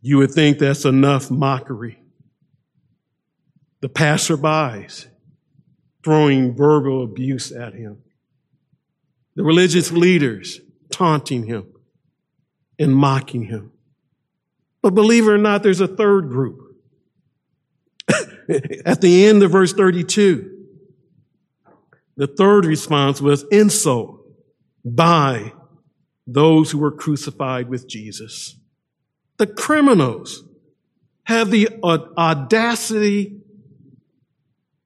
You 0.00 0.18
would 0.18 0.32
think 0.32 0.58
that's 0.58 0.84
enough 0.84 1.30
mockery. 1.30 2.02
The 3.80 3.88
passerbys 3.88 5.06
throwing 6.02 6.56
verbal 6.56 7.04
abuse 7.04 7.52
at 7.52 7.74
him. 7.74 7.98
The 9.36 9.44
religious 9.44 9.92
leaders 9.92 10.60
taunting 10.90 11.44
him 11.44 11.66
and 12.78 12.94
mocking 12.94 13.44
him. 13.44 13.70
But 14.82 14.94
believe 14.94 15.28
it 15.28 15.30
or 15.30 15.38
not, 15.38 15.62
there's 15.62 15.80
a 15.80 15.86
third 15.86 16.28
group. 16.28 16.76
At 18.84 19.00
the 19.00 19.26
end 19.26 19.42
of 19.44 19.52
verse 19.52 19.72
32, 19.72 20.51
the 22.16 22.26
third 22.26 22.64
response 22.66 23.20
was 23.20 23.44
insult 23.50 24.20
by 24.84 25.52
those 26.26 26.70
who 26.70 26.78
were 26.78 26.92
crucified 26.92 27.68
with 27.68 27.88
Jesus. 27.88 28.56
The 29.38 29.46
criminals 29.46 30.44
have 31.24 31.50
the 31.50 31.68
audacity 31.82 33.40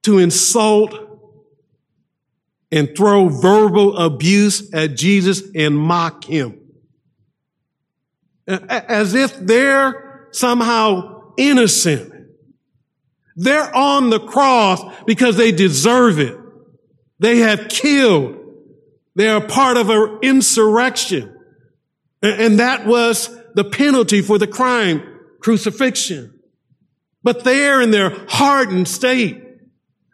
to 0.03 0.19
insult 0.19 0.95
and 2.71 2.95
throw 2.95 3.29
verbal 3.29 3.97
abuse 3.97 4.73
at 4.73 4.95
Jesus 4.95 5.41
and 5.55 5.77
mock 5.77 6.23
him. 6.23 6.59
As 8.47 9.13
if 9.13 9.37
they're 9.37 10.29
somehow 10.31 11.33
innocent. 11.37 12.13
They're 13.35 13.73
on 13.75 14.09
the 14.09 14.19
cross 14.19 14.81
because 15.05 15.37
they 15.37 15.51
deserve 15.51 16.19
it. 16.19 16.37
They 17.19 17.37
have 17.39 17.67
killed. 17.69 18.35
They 19.15 19.27
are 19.29 19.41
part 19.41 19.77
of 19.77 19.89
an 19.89 20.19
insurrection. 20.21 21.35
And 22.21 22.59
that 22.59 22.85
was 22.85 23.35
the 23.55 23.63
penalty 23.63 24.21
for 24.21 24.37
the 24.37 24.47
crime, 24.47 25.01
crucifixion. 25.39 26.39
But 27.23 27.43
they're 27.43 27.81
in 27.81 27.91
their 27.91 28.15
hardened 28.27 28.87
state. 28.87 29.43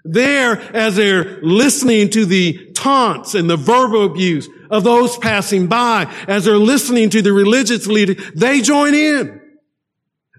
There, 0.06 0.58
as 0.76 0.96
they're 0.96 1.42
listening 1.42 2.10
to 2.12 2.26
the 2.26 2.72
taunts 2.74 3.36
and 3.36 3.50
the 3.50 3.56
verbal 3.56 4.06
abuse 4.06 4.50
of 4.70 4.84
those 4.84 5.18
passing 5.18 5.68
by, 5.68 6.14
as 6.28 6.46
they're 6.46 6.58
listening 6.58 7.10
to 7.12 7.22
the 7.22 7.32
religious 7.32 7.88
leader, 7.88 8.16
they 8.36 8.62
join 8.62 8.94
in. 8.94 9.42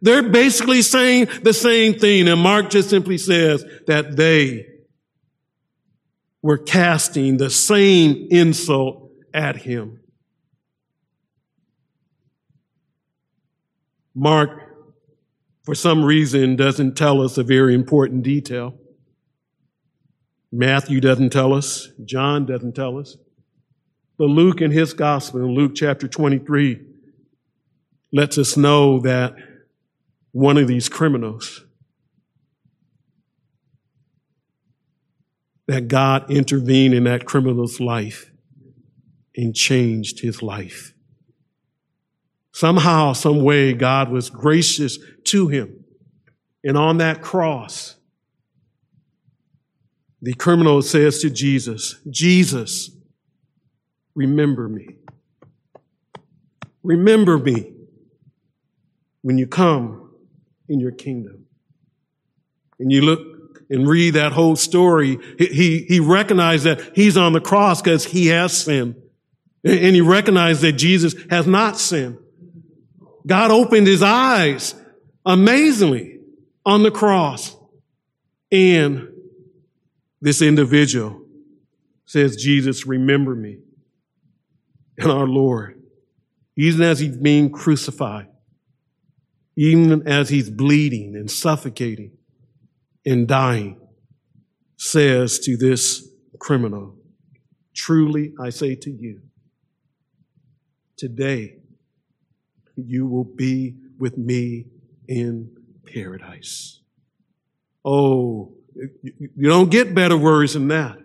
They're 0.03 0.29
basically 0.29 0.83
saying 0.83 1.29
the 1.43 1.55
same 1.55 1.95
thing. 1.95 2.29
And 2.29 2.41
Mark 2.41 2.69
just 2.69 2.91
simply 2.91 3.17
says 3.17 3.65
that 3.87 4.17
they 4.17 4.67
were 6.45 6.59
casting 6.59 7.39
the 7.39 7.49
same 7.49 8.29
insult 8.31 9.11
at 9.33 9.57
him. 9.57 9.99
Mark, 14.15 14.51
for 15.63 15.75
some 15.75 16.05
reason, 16.05 16.55
doesn't 16.55 16.99
tell 16.99 17.23
us 17.23 17.39
a 17.39 17.43
very 17.43 17.75
important 17.75 18.25
detail. 18.25 18.75
Matthew 20.53 21.01
doesn't 21.01 21.31
tell 21.31 21.55
us. 21.55 21.89
John 22.05 22.45
doesn't 22.45 22.75
tell 22.75 22.99
us. 22.99 23.17
But 24.19 24.27
Luke 24.27 24.61
in 24.61 24.71
his 24.71 24.93
gospel, 24.93 25.41
in 25.41 25.55
Luke 25.55 25.73
chapter 25.75 26.07
23, 26.07 26.79
lets 28.13 28.37
us 28.37 28.55
know 28.55 29.01
that 29.01 29.35
one 30.33 30.59
of 30.59 30.69
these 30.69 30.91
criminals 30.91 31.64
that 35.67 35.89
God 35.89 36.31
intervened 36.31 36.95
in 36.95 37.05
that 37.05 37.25
criminal's 37.25 37.81
life 37.81 38.31
and 39.37 39.55
changed 39.55 40.21
his 40.21 40.43
life. 40.43 40.95
Somehow, 42.53 43.15
some 43.15 43.43
way, 43.43 43.73
God 43.73 44.11
was 44.11 44.31
gracious 44.31 44.99
to 45.25 45.49
him. 45.49 45.85
And 46.63 46.79
on 46.79 46.99
that 46.99 47.21
cross, 47.21 47.97
the 50.23 50.35
criminal 50.35 50.81
says 50.81 51.21
to 51.21 51.31
Jesus, 51.31 52.01
Jesus, 52.09 52.91
remember 54.15 54.69
me. 54.69 54.89
Remember 56.83 57.39
me 57.39 57.73
when 59.23 59.37
you 59.37 59.47
come 59.47 60.13
in 60.69 60.81
your 60.81 60.93
kingdom. 60.93 61.47
And 62.79 62.93
you 62.93 63.01
look 63.01 63.34
and 63.71 63.89
read 63.89 64.15
that 64.15 64.33
whole 64.33 64.57
story, 64.57 65.19
he, 65.39 65.85
he 65.89 66.01
recognized 66.01 66.65
that 66.65 66.81
he's 66.95 67.17
on 67.17 67.33
the 67.33 67.41
cross 67.41 67.81
because 67.81 68.05
he 68.05 68.29
has 68.29 68.57
sinned. 68.57 68.97
And 69.65 69.95
he 69.95 70.03
recognized 70.03 70.61
that 70.61 70.73
Jesus 70.73 71.15
has 71.31 71.47
not 71.47 71.79
sinned. 71.79 72.19
God 73.27 73.51
opened 73.51 73.87
his 73.87 74.03
eyes 74.03 74.75
amazingly 75.25 76.21
on 76.67 76.83
the 76.83 76.91
cross. 76.91 77.57
And 78.53 79.09
this 80.21 80.43
individual 80.43 81.23
says, 82.05 82.37
Jesus, 82.37 82.87
remember 82.87 83.35
me. 83.35 83.59
And 84.99 85.11
our 85.11 85.27
Lord, 85.27 85.83
even 86.57 86.83
as 86.83 87.01
he's 87.01 87.17
being 87.17 87.51
crucified, 87.51 88.29
even 89.57 90.07
as 90.07 90.29
he's 90.29 90.51
bleeding 90.51 91.17
and 91.17 91.31
suffocating, 91.31 92.13
in 93.05 93.27
dying 93.27 93.81
says 94.77 95.39
to 95.41 95.57
this 95.57 96.09
criminal, 96.39 96.97
Truly 97.75 98.33
I 98.41 98.51
say 98.51 98.77
to 98.77 98.91
you, 98.91 99.21
today 100.97 101.57
you 102.77 103.07
will 103.07 103.25
be 103.25 103.75
with 103.99 104.17
me 104.17 104.67
in 105.09 105.51
paradise. 105.93 106.81
Oh, 107.85 108.55
you 108.75 109.49
don't 109.49 109.71
get 109.71 109.95
better 109.95 110.17
words 110.17 110.55
than 110.55 110.69
that. 110.69 110.99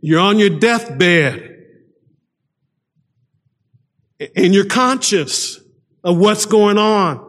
You're 0.00 0.20
on 0.20 0.38
your 0.38 0.50
deathbed 0.50 1.56
and 4.36 4.54
you're 4.54 4.66
conscious 4.66 5.60
of 6.04 6.18
what's 6.18 6.46
going 6.46 6.78
on 6.78 7.27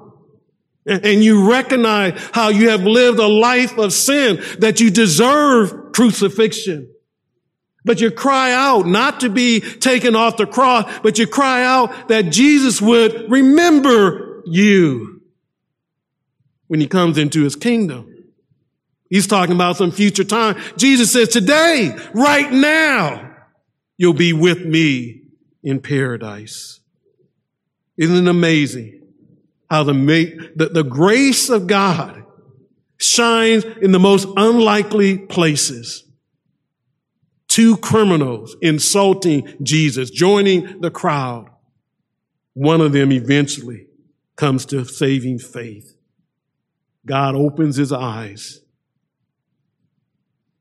and 0.85 1.23
you 1.23 1.49
recognize 1.49 2.19
how 2.33 2.49
you 2.49 2.69
have 2.69 2.83
lived 2.83 3.19
a 3.19 3.27
life 3.27 3.77
of 3.77 3.93
sin 3.93 4.41
that 4.59 4.79
you 4.79 4.89
deserve 4.89 5.91
crucifixion. 5.93 6.89
But 7.85 8.01
you 8.01 8.11
cry 8.11 8.51
out 8.51 8.85
not 8.87 9.21
to 9.21 9.29
be 9.29 9.61
taken 9.61 10.15
off 10.15 10.37
the 10.37 10.45
cross, 10.45 10.99
but 11.01 11.17
you 11.17 11.27
cry 11.27 11.63
out 11.63 12.09
that 12.09 12.31
Jesus 12.31 12.81
would 12.81 13.31
remember 13.31 14.43
you 14.45 15.21
when 16.67 16.79
he 16.79 16.87
comes 16.87 17.17
into 17.17 17.43
his 17.43 17.55
kingdom. 17.55 18.15
He's 19.09 19.27
talking 19.27 19.55
about 19.55 19.77
some 19.77 19.91
future 19.91 20.23
time. 20.23 20.57
Jesus 20.77 21.11
says, 21.11 21.29
today, 21.29 21.97
right 22.13 22.51
now, 22.51 23.35
you'll 23.97 24.13
be 24.13 24.33
with 24.33 24.63
me 24.65 25.23
in 25.63 25.81
paradise. 25.81 26.79
Isn't 27.97 28.27
it 28.27 28.29
amazing? 28.29 28.98
How 29.69 29.83
the, 29.83 29.93
the, 30.55 30.69
the 30.69 30.83
grace 30.83 31.49
of 31.49 31.67
God 31.67 32.23
shines 32.97 33.63
in 33.63 33.91
the 33.91 33.99
most 33.99 34.27
unlikely 34.35 35.17
places. 35.17 36.03
Two 37.47 37.77
criminals 37.77 38.55
insulting 38.61 39.55
Jesus, 39.63 40.09
joining 40.09 40.81
the 40.81 40.91
crowd. 40.91 41.49
One 42.53 42.81
of 42.81 42.91
them 42.91 43.11
eventually 43.11 43.87
comes 44.35 44.65
to 44.67 44.85
saving 44.85 45.39
faith. 45.39 45.95
God 47.05 47.35
opens 47.35 47.75
his 47.75 47.91
eyes 47.91 48.61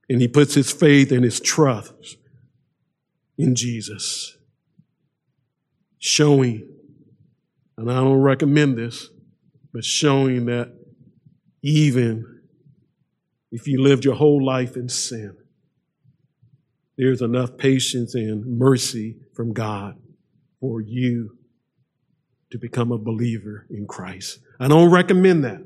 and 0.08 0.20
he 0.20 0.28
puts 0.28 0.54
his 0.54 0.72
faith 0.72 1.12
and 1.12 1.24
his 1.24 1.40
trust 1.40 2.16
in 3.36 3.54
Jesus, 3.54 4.36
showing 5.98 6.68
and 7.78 7.88
I 7.90 7.94
don't 7.94 8.18
recommend 8.18 8.76
this, 8.76 9.08
but 9.72 9.84
showing 9.84 10.46
that 10.46 10.72
even 11.62 12.40
if 13.52 13.68
you 13.68 13.80
lived 13.80 14.04
your 14.04 14.16
whole 14.16 14.44
life 14.44 14.76
in 14.76 14.88
sin, 14.88 15.36
there's 16.96 17.22
enough 17.22 17.56
patience 17.56 18.16
and 18.16 18.58
mercy 18.58 19.18
from 19.32 19.52
God 19.52 19.96
for 20.60 20.80
you 20.80 21.38
to 22.50 22.58
become 22.58 22.90
a 22.90 22.98
believer 22.98 23.64
in 23.70 23.86
Christ. 23.86 24.40
I 24.58 24.66
don't 24.66 24.90
recommend 24.90 25.44
that. 25.44 25.62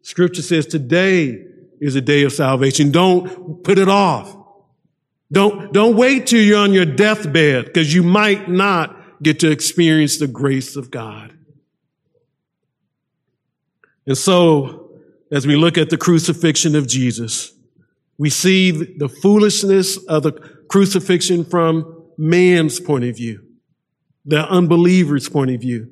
Scripture 0.00 0.40
says 0.40 0.64
today 0.64 1.44
is 1.78 1.94
a 1.94 2.00
day 2.00 2.22
of 2.22 2.32
salvation. 2.32 2.90
Don't 2.90 3.62
put 3.62 3.78
it 3.78 3.88
off. 3.90 4.34
Don't, 5.30 5.74
don't 5.74 5.94
wait 5.94 6.26
till 6.26 6.40
you're 6.40 6.58
on 6.58 6.72
your 6.72 6.86
deathbed 6.86 7.66
because 7.66 7.94
you 7.94 8.02
might 8.02 8.48
not 8.48 8.96
get 9.22 9.40
to 9.40 9.50
experience 9.50 10.16
the 10.16 10.26
grace 10.26 10.74
of 10.74 10.90
God. 10.90 11.36
And 14.06 14.16
so, 14.16 14.90
as 15.30 15.46
we 15.46 15.56
look 15.56 15.78
at 15.78 15.90
the 15.90 15.96
crucifixion 15.96 16.74
of 16.74 16.88
Jesus, 16.88 17.52
we 18.18 18.30
see 18.30 18.70
the 18.70 19.08
foolishness 19.08 19.96
of 19.96 20.22
the 20.22 20.32
crucifixion 20.68 21.44
from 21.44 22.04
man's 22.18 22.80
point 22.80 23.04
of 23.04 23.16
view, 23.16 23.42
the 24.24 24.46
unbeliever's 24.48 25.28
point 25.28 25.50
of 25.50 25.60
view. 25.60 25.90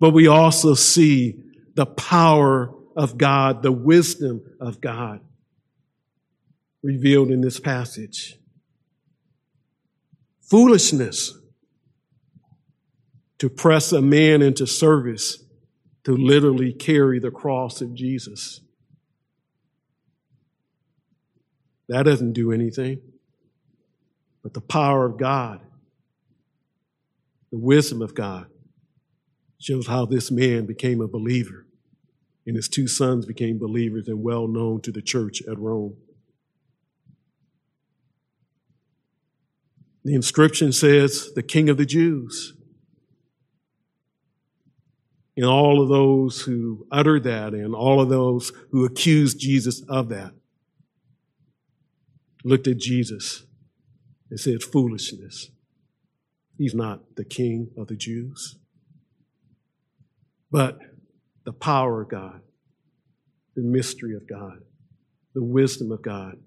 But 0.00 0.10
we 0.10 0.26
also 0.26 0.74
see 0.74 1.42
the 1.74 1.86
power 1.86 2.74
of 2.96 3.16
God, 3.16 3.62
the 3.62 3.72
wisdom 3.72 4.42
of 4.60 4.80
God 4.80 5.20
revealed 6.82 7.30
in 7.30 7.40
this 7.40 7.60
passage. 7.60 8.36
Foolishness 10.40 11.38
to 13.38 13.48
press 13.48 13.92
a 13.92 14.02
man 14.02 14.42
into 14.42 14.66
service 14.66 15.44
to 16.04 16.12
literally 16.12 16.72
carry 16.72 17.18
the 17.18 17.30
cross 17.30 17.80
of 17.80 17.94
Jesus. 17.94 18.60
That 21.88 22.04
doesn't 22.04 22.32
do 22.32 22.52
anything. 22.52 23.00
But 24.42 24.54
the 24.54 24.60
power 24.60 25.04
of 25.06 25.18
God, 25.18 25.60
the 27.50 27.58
wisdom 27.58 28.02
of 28.02 28.14
God, 28.14 28.46
shows 29.58 29.86
how 29.86 30.06
this 30.06 30.30
man 30.30 30.66
became 30.66 31.00
a 31.00 31.08
believer. 31.08 31.66
And 32.46 32.56
his 32.56 32.68
two 32.68 32.86
sons 32.86 33.26
became 33.26 33.58
believers 33.58 34.08
and 34.08 34.22
well 34.22 34.48
known 34.48 34.80
to 34.82 34.92
the 34.92 35.02
church 35.02 35.42
at 35.50 35.58
Rome. 35.58 35.96
The 40.04 40.14
inscription 40.14 40.72
says, 40.72 41.32
the 41.34 41.42
King 41.42 41.68
of 41.68 41.76
the 41.76 41.84
Jews. 41.84 42.54
And 45.38 45.46
all 45.46 45.80
of 45.80 45.88
those 45.88 46.40
who 46.40 46.84
uttered 46.90 47.22
that 47.22 47.54
and 47.54 47.72
all 47.72 48.00
of 48.00 48.08
those 48.08 48.50
who 48.72 48.84
accused 48.84 49.38
Jesus 49.38 49.82
of 49.88 50.08
that 50.08 50.32
looked 52.42 52.66
at 52.66 52.78
Jesus 52.78 53.44
and 54.30 54.40
said, 54.40 54.64
foolishness. 54.64 55.50
He's 56.56 56.74
not 56.74 57.14
the 57.14 57.24
King 57.24 57.70
of 57.78 57.86
the 57.86 57.94
Jews. 57.94 58.56
But 60.50 60.80
the 61.44 61.52
power 61.52 62.02
of 62.02 62.08
God, 62.08 62.40
the 63.54 63.62
mystery 63.62 64.16
of 64.16 64.28
God, 64.28 64.64
the 65.34 65.44
wisdom 65.44 65.92
of 65.92 66.02
God 66.02 66.38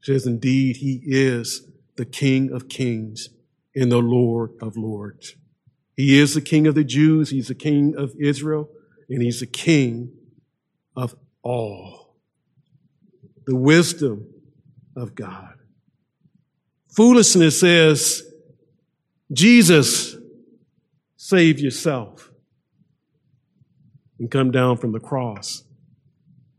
says, 0.00 0.28
indeed, 0.28 0.76
He 0.76 1.00
is 1.04 1.68
the 1.96 2.06
King 2.06 2.52
of 2.52 2.68
kings 2.68 3.30
and 3.74 3.90
the 3.90 3.98
Lord 3.98 4.52
of 4.62 4.76
lords. 4.76 5.34
He 5.98 6.20
is 6.20 6.34
the 6.34 6.40
King 6.40 6.68
of 6.68 6.76
the 6.76 6.84
Jews, 6.84 7.30
He's 7.30 7.48
the 7.48 7.56
King 7.56 7.96
of 7.96 8.14
Israel, 8.20 8.70
and 9.08 9.20
He's 9.20 9.40
the 9.40 9.46
King 9.46 10.12
of 10.94 11.16
all. 11.42 12.14
The 13.46 13.56
wisdom 13.56 14.32
of 14.94 15.16
God. 15.16 15.54
Foolishness 16.94 17.58
says, 17.58 18.22
Jesus, 19.32 20.14
save 21.16 21.58
yourself 21.58 22.30
and 24.20 24.30
come 24.30 24.52
down 24.52 24.76
from 24.76 24.92
the 24.92 25.00
cross. 25.00 25.64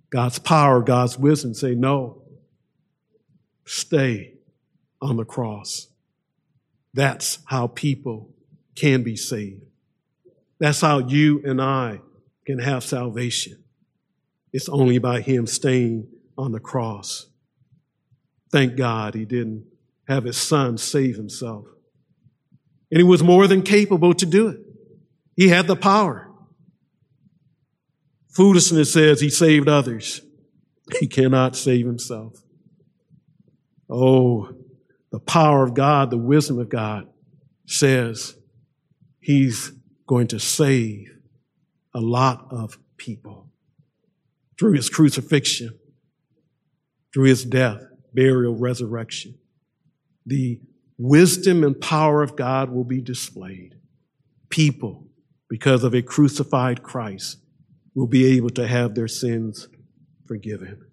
God's 0.10 0.40
power, 0.40 0.82
God's 0.82 1.18
wisdom 1.18 1.54
say, 1.54 1.76
no, 1.76 2.24
stay 3.64 4.34
on 5.02 5.16
the 5.16 5.24
cross. 5.24 5.88
That's 6.94 7.40
how 7.46 7.68
people 7.68 8.34
can 8.76 9.04
be 9.04 9.16
saved. 9.16 9.64
That's 10.60 10.82
how 10.82 11.00
you 11.00 11.42
and 11.46 11.62
I 11.62 12.02
can 12.46 12.60
have 12.60 12.84
salvation. 12.84 13.64
It's 14.52 14.70
only 14.70 14.98
by 14.98 15.22
Him 15.22 15.48
staying 15.48 16.08
on 16.38 16.52
the 16.52 16.60
cross. 16.60 17.28
Thank 18.52 18.76
God 18.76 19.14
He 19.14 19.26
didn't 19.26 19.66
have 20.08 20.24
His 20.24 20.38
Son 20.38 20.78
save 20.78 21.16
Himself. 21.16 21.66
And 22.92 22.98
He 22.98 23.04
was 23.04 23.24
more 23.24 23.48
than 23.48 23.62
capable 23.62 24.14
to 24.14 24.26
do 24.26 24.48
it. 24.48 24.60
He 25.36 25.50
had 25.50 25.68
the 25.68 25.76
power. 25.76 26.30
Foolishness 28.30 28.92
says 28.92 29.22
He 29.22 29.30
saved 29.30 29.70
others. 29.70 30.22
He 31.00 31.08
cannot 31.08 31.56
save 31.56 31.86
Himself. 31.86 32.42
Oh, 33.90 34.54
the 35.12 35.20
power 35.20 35.64
of 35.64 35.74
God, 35.74 36.10
the 36.10 36.18
wisdom 36.18 36.60
of 36.60 36.70
God 36.70 37.08
says 37.66 38.36
he's 39.20 39.72
going 40.08 40.28
to 40.28 40.40
save 40.40 41.08
a 41.94 42.00
lot 42.00 42.48
of 42.52 42.78
people 42.98 43.50
through 44.58 44.74
his 44.74 44.90
crucifixion, 44.90 45.78
through 47.14 47.26
his 47.26 47.46
death, 47.46 47.82
burial, 48.14 48.56
resurrection. 48.56 49.36
The 50.26 50.60
wisdom 50.98 51.64
and 51.64 51.80
power 51.80 52.22
of 52.22 52.36
God 52.36 52.70
will 52.70 52.84
be 52.84 53.02
displayed. 53.02 53.76
People, 54.50 55.08
because 55.50 55.84
of 55.84 55.94
a 55.94 56.02
crucified 56.02 56.84
Christ, 56.84 57.38
will 57.96 58.08
be 58.08 58.38
able 58.38 58.50
to 58.52 58.68
have 58.68 58.96
their 58.96 59.08
sins 59.08 59.68
forgiven. 60.28 60.86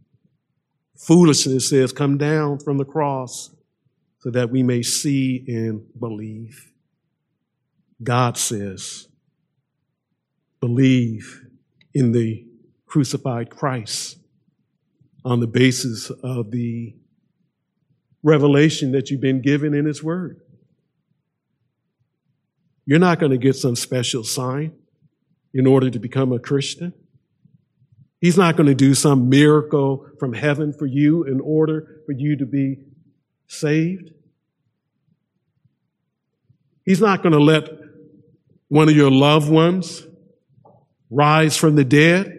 Foolishness 0.97 1.69
says, 1.69 1.93
come 1.93 2.17
down 2.17 2.59
from 2.59 2.79
the 2.79 2.85
cross 2.85 3.55
so 4.21 4.31
that 4.31 4.51
we 4.51 4.63
may 4.63 4.83
see 4.83 5.45
and 5.47 5.83
believe. 5.99 6.73
God 8.03 8.37
says, 8.37 9.09
believe 10.61 11.47
in 11.95 12.13
the 12.13 12.47
crucified 12.87 13.51
Christ 13.51 14.19
on 15.25 15.41
the 15.41 15.47
basis 15.47 16.11
of 16.11 16.51
the 16.51 16.95
revelation 18.23 18.93
that 18.93 19.11
you've 19.11 19.21
been 19.21 19.41
given 19.41 19.75
in 19.75 19.87
His 19.87 20.03
Word. 20.03 20.41
You're 22.85 22.99
not 22.99 23.19
going 23.19 23.33
to 23.33 23.39
get 23.39 23.57
some 23.57 23.77
special 23.77 24.25
sign 24.25 24.73
in 25.53 25.67
order 25.67 25.91
to 25.91 25.99
become 25.99 26.33
a 26.33 26.39
Christian. 26.39 26.93
He's 28.21 28.37
not 28.37 28.57
going 28.57 28.69
to 28.69 28.75
do 28.75 28.95
some 28.95 29.29
miracle 29.29 30.07
from 30.19 30.33
heaven 30.33 30.73
for 30.73 30.87
you 30.87 31.25
in 31.25 31.41
order 31.41 32.01
for 32.07 32.13
you 32.13 32.37
to 32.37 32.47
be 32.47 32.79
saved. 33.47 34.13
He's 36.85 37.01
not 37.01 37.23
going 37.23 37.33
to 37.33 37.41
let 37.41 37.69
one 38.69 38.89
of 38.89 38.97
your 38.97 39.11
loved 39.11 39.51
ones 39.51 40.05
rise 41.11 41.57
from 41.57 41.77
the 41.77 41.85
dead 41.85 42.33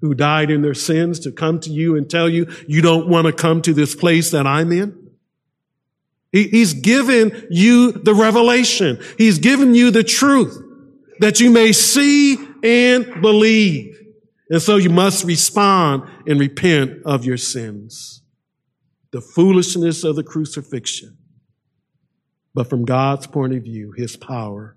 who 0.00 0.14
died 0.14 0.50
in 0.50 0.62
their 0.62 0.74
sins 0.74 1.20
to 1.20 1.32
come 1.32 1.60
to 1.60 1.70
you 1.70 1.96
and 1.96 2.08
tell 2.08 2.28
you, 2.28 2.46
you 2.66 2.80
don't 2.80 3.08
want 3.08 3.26
to 3.26 3.32
come 3.32 3.60
to 3.62 3.74
this 3.74 3.94
place 3.94 4.30
that 4.30 4.46
I'm 4.46 4.72
in. 4.72 4.96
he's 6.32 6.72
given 6.74 7.48
you 7.50 7.92
the 7.92 8.14
revelation. 8.14 8.98
He's 9.18 9.38
given 9.38 9.74
you 9.74 9.90
the 9.90 10.04
truth 10.04 10.56
that 11.18 11.40
you 11.40 11.50
may 11.50 11.72
see 11.72 12.38
and 12.62 13.20
believe. 13.20 13.98
And 14.48 14.62
so 14.62 14.76
you 14.76 14.90
must 14.90 15.24
respond 15.24 16.04
and 16.26 16.40
repent 16.40 17.02
of 17.04 17.24
your 17.24 17.36
sins. 17.36 18.22
The 19.10 19.20
foolishness 19.20 20.02
of 20.04 20.16
the 20.16 20.22
crucifixion 20.24 21.18
but 22.54 22.68
from 22.68 22.84
God's 22.84 23.26
point 23.26 23.54
of 23.54 23.62
view, 23.62 23.92
his 23.92 24.16
power 24.16 24.76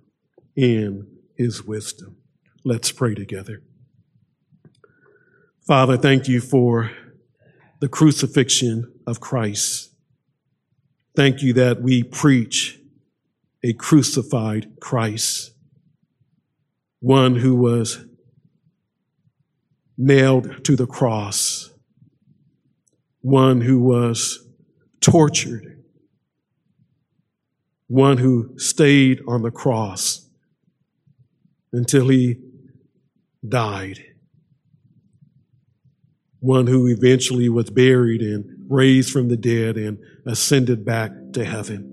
and 0.55 1.07
his 1.35 1.63
wisdom. 1.63 2.17
Let's 2.63 2.91
pray 2.91 3.15
together. 3.15 3.61
Father, 5.67 5.97
thank 5.97 6.27
you 6.27 6.41
for 6.41 6.91
the 7.79 7.87
crucifixion 7.87 8.93
of 9.07 9.19
Christ. 9.19 9.93
Thank 11.15 11.41
you 11.41 11.53
that 11.53 11.81
we 11.81 12.03
preach 12.03 12.79
a 13.63 13.73
crucified 13.73 14.79
Christ, 14.79 15.51
one 16.99 17.35
who 17.37 17.55
was 17.55 18.05
nailed 19.97 20.65
to 20.65 20.75
the 20.75 20.87
cross, 20.87 21.71
one 23.21 23.61
who 23.61 23.79
was 23.79 24.45
tortured 24.99 25.73
one 27.93 28.17
who 28.17 28.57
stayed 28.57 29.21
on 29.27 29.43
the 29.43 29.51
cross 29.51 30.27
until 31.73 32.07
he 32.07 32.37
died, 33.47 33.99
one 36.39 36.67
who 36.67 36.87
eventually 36.87 37.49
was 37.49 37.69
buried 37.71 38.21
and 38.21 38.45
raised 38.69 39.11
from 39.11 39.27
the 39.27 39.37
dead 39.37 39.75
and 39.75 39.97
ascended 40.25 40.85
back 40.85 41.11
to 41.33 41.43
heaven. 41.43 41.89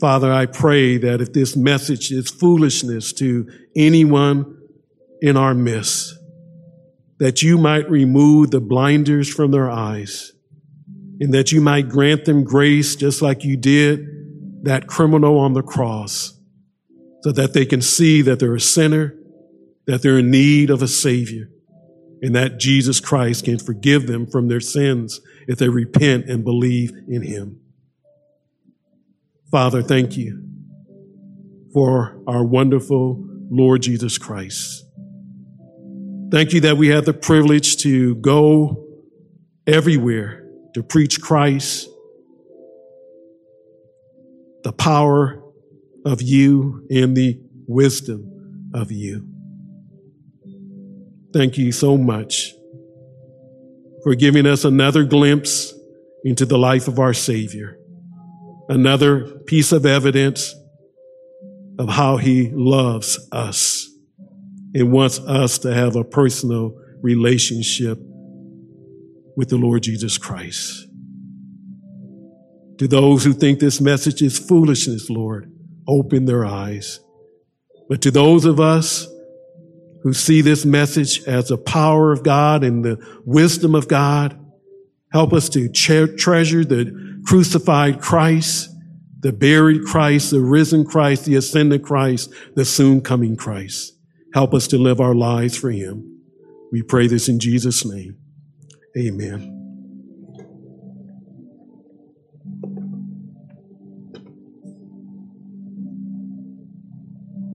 Father, 0.00 0.32
I 0.32 0.46
pray 0.46 0.98
that 0.98 1.20
if 1.20 1.32
this 1.32 1.56
message 1.56 2.10
is 2.10 2.28
foolishness 2.28 3.12
to 3.14 3.48
anyone 3.76 4.58
in 5.20 5.36
our 5.36 5.54
midst, 5.54 6.14
that 7.20 7.40
you 7.40 7.56
might 7.56 7.88
remove 7.88 8.50
the 8.50 8.60
blinders 8.60 9.32
from 9.32 9.52
their 9.52 9.70
eyes 9.70 10.32
and 11.20 11.32
that 11.32 11.52
you 11.52 11.60
might 11.60 11.88
grant 11.88 12.24
them 12.24 12.42
grace 12.42 12.96
just 12.96 13.22
like 13.22 13.44
you 13.44 13.56
did 13.56 14.64
that 14.64 14.88
criminal 14.88 15.38
on 15.38 15.52
the 15.52 15.62
cross 15.62 16.36
so 17.22 17.32
that 17.32 17.52
they 17.52 17.64
can 17.64 17.80
see 17.80 18.22
that 18.22 18.38
they're 18.38 18.54
a 18.54 18.60
sinner, 18.60 19.14
that 19.86 20.02
they're 20.02 20.18
in 20.18 20.30
need 20.30 20.70
of 20.70 20.82
a 20.82 20.88
savior 20.88 21.48
and 22.20 22.34
that 22.36 22.58
Jesus 22.58 23.00
Christ 23.00 23.44
can 23.44 23.58
forgive 23.58 24.06
them 24.06 24.26
from 24.26 24.48
their 24.48 24.60
sins 24.60 25.20
if 25.48 25.58
they 25.58 25.68
repent 25.68 26.28
and 26.28 26.44
believe 26.44 26.92
in 27.08 27.22
him. 27.22 27.60
Father, 29.50 29.82
thank 29.82 30.16
you 30.16 30.42
for 31.72 32.22
our 32.26 32.44
wonderful 32.44 33.24
Lord 33.50 33.82
Jesus 33.82 34.18
Christ. 34.18 34.84
Thank 36.30 36.52
you 36.52 36.60
that 36.60 36.78
we 36.78 36.88
have 36.88 37.04
the 37.04 37.12
privilege 37.12 37.76
to 37.78 38.14
go 38.16 38.86
everywhere 39.66 40.48
to 40.74 40.82
preach 40.82 41.20
Christ, 41.20 41.88
the 44.62 44.72
power 44.72 45.41
of 46.04 46.20
you 46.22 46.86
and 46.90 47.16
the 47.16 47.40
wisdom 47.66 48.70
of 48.74 48.90
you. 48.90 49.28
Thank 51.32 51.56
you 51.56 51.72
so 51.72 51.96
much 51.96 52.52
for 54.02 54.14
giving 54.14 54.46
us 54.46 54.64
another 54.64 55.04
glimpse 55.04 55.72
into 56.24 56.44
the 56.44 56.58
life 56.58 56.88
of 56.88 56.98
our 56.98 57.14
Savior, 57.14 57.78
another 58.68 59.38
piece 59.46 59.72
of 59.72 59.86
evidence 59.86 60.54
of 61.78 61.88
how 61.88 62.16
He 62.16 62.50
loves 62.50 63.28
us 63.32 63.88
and 64.74 64.92
wants 64.92 65.18
us 65.20 65.58
to 65.60 65.72
have 65.74 65.96
a 65.96 66.04
personal 66.04 66.78
relationship 67.00 67.98
with 69.36 69.48
the 69.48 69.56
Lord 69.56 69.82
Jesus 69.82 70.18
Christ. 70.18 70.86
To 72.78 72.88
those 72.88 73.24
who 73.24 73.32
think 73.32 73.58
this 73.58 73.80
message 73.80 74.22
is 74.22 74.38
foolishness, 74.38 75.08
Lord, 75.08 75.52
open 75.88 76.24
their 76.24 76.44
eyes. 76.44 77.00
But 77.88 78.02
to 78.02 78.10
those 78.10 78.44
of 78.44 78.60
us 78.60 79.06
who 80.02 80.12
see 80.12 80.40
this 80.40 80.64
message 80.64 81.22
as 81.24 81.48
the 81.48 81.56
power 81.56 82.12
of 82.12 82.22
God 82.22 82.64
and 82.64 82.84
the 82.84 82.98
wisdom 83.24 83.74
of 83.74 83.88
God. 83.88 84.38
Help 85.12 85.32
us 85.32 85.48
to 85.50 85.68
treasure 85.68 86.64
the 86.64 87.20
crucified 87.24 88.00
Christ, 88.00 88.70
the 89.20 89.32
buried 89.32 89.84
Christ, 89.84 90.30
the 90.30 90.40
risen 90.40 90.84
Christ, 90.84 91.24
the 91.24 91.36
ascended 91.36 91.82
Christ, 91.82 92.32
the 92.56 92.64
soon 92.64 93.00
coming 93.00 93.36
Christ. 93.36 93.92
Help 94.34 94.54
us 94.54 94.66
to 94.68 94.78
live 94.78 95.00
our 95.00 95.14
lives 95.14 95.56
for 95.56 95.70
him. 95.70 96.20
We 96.72 96.82
pray 96.82 97.06
this 97.06 97.28
in 97.28 97.38
Jesus' 97.38 97.84
name. 97.84 98.16
Amen. 98.98 99.51